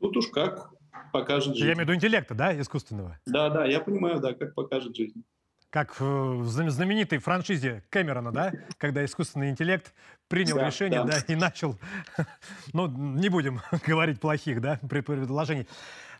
[0.00, 0.77] Тут уж как
[1.12, 1.66] покажет жизнь.
[1.66, 3.18] Я имею в виду интеллекта, да, искусственного?
[3.26, 5.24] Да, да, я понимаю, да, как покажет жизнь.
[5.70, 9.92] Как в зна- знаменитой франшизе Кэмерона, да, когда искусственный интеллект
[10.28, 11.20] принял Да, решение, да.
[11.26, 11.32] да.
[11.32, 11.78] и начал,
[12.72, 15.66] ну, не будем говорить плохих, да, пред- предложений.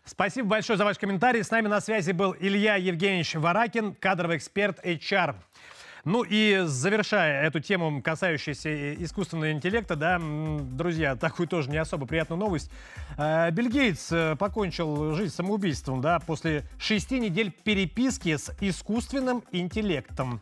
[0.05, 1.43] Спасибо большое за ваш комментарий.
[1.43, 5.35] С нами на связи был Илья Евгеньевич Варакин, кадровый эксперт HR.
[6.05, 12.39] Ну и завершая эту тему, касающуюся искусственного интеллекта, да, друзья, такую тоже не особо приятную
[12.39, 12.71] новость.
[13.17, 20.41] Э, Билл Гейтс э, покончил жизнь самоубийством, да, после шести недель переписки с искусственным интеллектом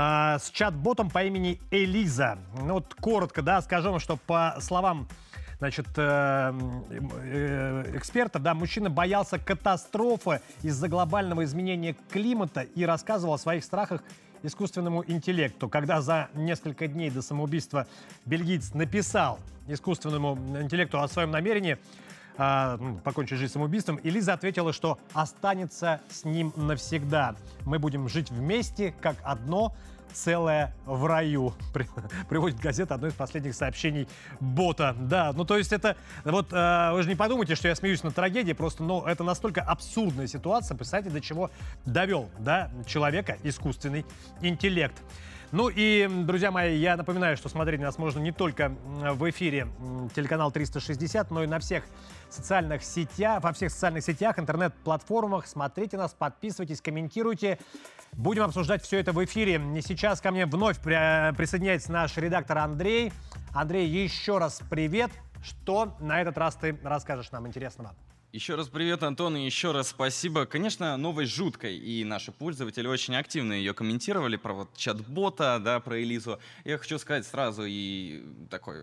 [0.00, 2.38] а, с чат-ботом по имени Элиза.
[2.56, 5.08] Ну вот коротко, да, скажем, что по словам
[5.58, 6.52] значит, э,
[6.90, 14.02] э, экспертов, да, мужчина боялся катастрофы из-за глобального изменения климата и рассказывал о своих страхах
[14.42, 15.68] искусственному интеллекту.
[15.68, 17.86] Когда за несколько дней до самоубийства
[18.24, 21.78] бельгиец написал искусственному интеллекту о своем намерении
[22.38, 27.34] ну, покончить жизнь самоубийством, и Лиза ответила, что останется с ним навсегда.
[27.64, 29.74] Мы будем жить вместе, как одно
[30.12, 31.54] целое в раю.
[31.72, 31.88] При-
[32.28, 34.08] Приводит газета одно из последних сообщений
[34.40, 34.94] бота.
[34.98, 38.14] Да, ну то есть это, вот э, вы же не подумайте, что я смеюсь над
[38.14, 41.50] трагедией, просто, ну это настолько абсурдная ситуация, представьте, до чего
[41.84, 44.04] довел, да, человека искусственный
[44.40, 44.96] интеллект.
[45.50, 49.66] Ну и, друзья мои, я напоминаю, что смотреть нас можно не только в эфире
[50.14, 51.84] телеканал 360, но и на всех
[52.28, 55.46] социальных сетях, во всех социальных сетях, интернет-платформах.
[55.46, 57.58] Смотрите нас, подписывайтесь, комментируйте.
[58.12, 59.58] Будем обсуждать все это в эфире.
[59.74, 63.10] И сейчас ко мне вновь при- присоединяется наш редактор Андрей.
[63.54, 65.10] Андрей, еще раз привет.
[65.42, 67.94] Что на этот раз ты расскажешь нам интересного?
[68.30, 70.44] Еще раз привет, Антон, и еще раз спасибо.
[70.44, 76.02] Конечно, новость жуткой, и наши пользователи очень активно ее комментировали про вот чат-бота, да, про
[76.02, 76.38] Элизу.
[76.66, 78.82] Я хочу сказать сразу и такой,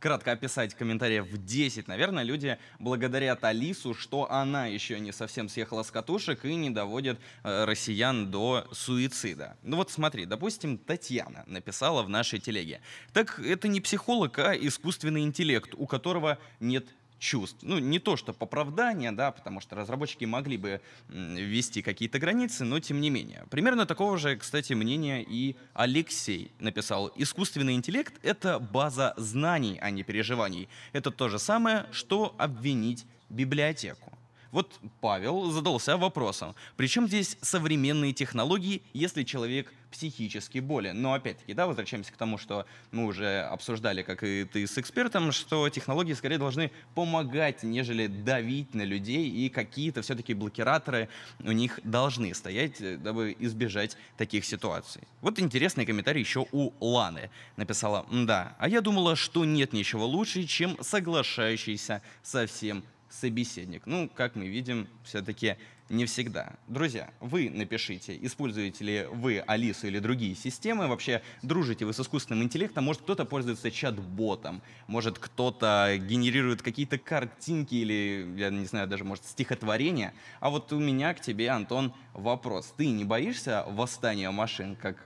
[0.00, 1.88] кратко описать комментариев в 10.
[1.88, 7.18] Наверное, люди благодарят Алису, что она еще не совсем съехала с катушек и не доводит
[7.42, 9.56] э, россиян до суицида.
[9.62, 12.82] Ну вот смотри, допустим, Татьяна написала в нашей телеге.
[13.14, 16.84] Так это не психолог, а искусственный интеллект, у которого нет
[17.24, 17.58] чувств.
[17.62, 22.78] Ну, не то, что оправдание, да, потому что разработчики могли бы ввести какие-то границы, но
[22.80, 23.44] тем не менее.
[23.50, 27.10] Примерно такого же, кстати, мнения и Алексей написал.
[27.16, 30.68] Искусственный интеллект— это база знаний, а не переживаний.
[30.92, 34.13] Это то же самое, что обвинить библиотеку.
[34.54, 41.02] Вот Павел задался вопросом, причем здесь современные технологии, если человек психически болен?
[41.02, 45.32] Но опять-таки, да, возвращаемся к тому, что мы уже обсуждали, как и ты с экспертом,
[45.32, 51.08] что технологии скорее должны помогать, нежели давить на людей, и какие-то все-таки блокираторы
[51.40, 55.02] у них должны стоять, э, дабы избежать таких ситуаций.
[55.20, 57.28] Вот интересный комментарий еще у Ланы.
[57.56, 62.84] Написала, да, а я думала, что нет ничего лучше, чем соглашающийся со всем
[63.20, 63.82] собеседник.
[63.86, 65.56] Ну, как мы видим, все-таки
[65.88, 66.54] не всегда.
[66.66, 72.42] Друзья, вы напишите, используете ли вы Алису или другие системы, вообще дружите вы с искусственным
[72.42, 79.04] интеллектом, может кто-то пользуется чат-ботом, может кто-то генерирует какие-то картинки или, я не знаю, даже
[79.04, 80.14] может стихотворения.
[80.40, 82.72] А вот у меня к тебе, Антон, вопрос.
[82.76, 84.96] Ты не боишься восстания машин, как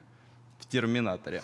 [0.61, 1.42] в «Терминаторе»?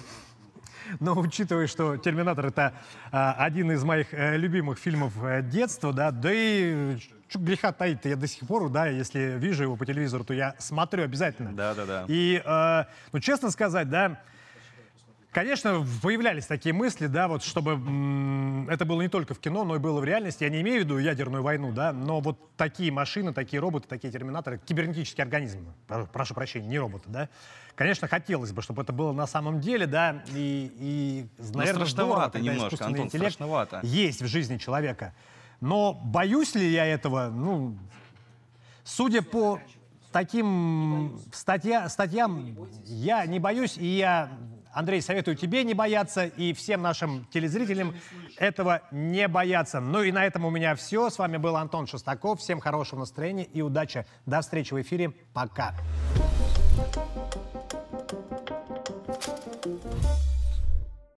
[1.01, 2.74] Но учитывая, что «Терминатор»— это
[3.11, 8.01] а, один из моих э, любимых фильмов э, детства, да, да и что греха таить
[8.05, 11.53] я до сих пор, да, если вижу его по телевизору, то я смотрю обязательно.
[11.53, 12.05] Да, да, да.
[12.09, 14.20] И, э, ну, честно сказать, да,
[15.35, 17.72] Конечно, появлялись такие мысли, да, вот чтобы
[18.70, 20.45] это было не только в кино, но и было в реальности.
[20.45, 24.12] Я не имею в виду ядерную войну, да, но вот такие машины, такие роботы, такие
[24.12, 27.28] терминаторы, кибернетические организмы, про- прошу прощения, не роботы, да.
[27.74, 32.32] Конечно, хотелось бы, чтобы это было на самом деле, да, и, и наверное, здорово, страшновато
[32.39, 33.80] когда немножко, искусственный Антон, интеллект страшновато.
[33.82, 35.14] есть в жизни человека.
[35.61, 37.30] Но боюсь ли я этого?
[37.30, 37.76] Ну,
[38.85, 39.59] судя по
[40.12, 44.30] таким статья, статьям, я не боюсь, и я,
[44.75, 47.95] Андрей, советую тебе не бояться, и всем нашим телезрителям
[48.37, 49.79] этого не бояться.
[49.81, 51.11] Ну и на этом у меня все.
[51.11, 52.41] С вами был Антон Шестаков.
[52.41, 54.05] Всем хорошего настроения и удачи.
[54.27, 55.12] До встречи в эфире.
[55.33, 55.75] Пока.
[59.64, 60.24] Thank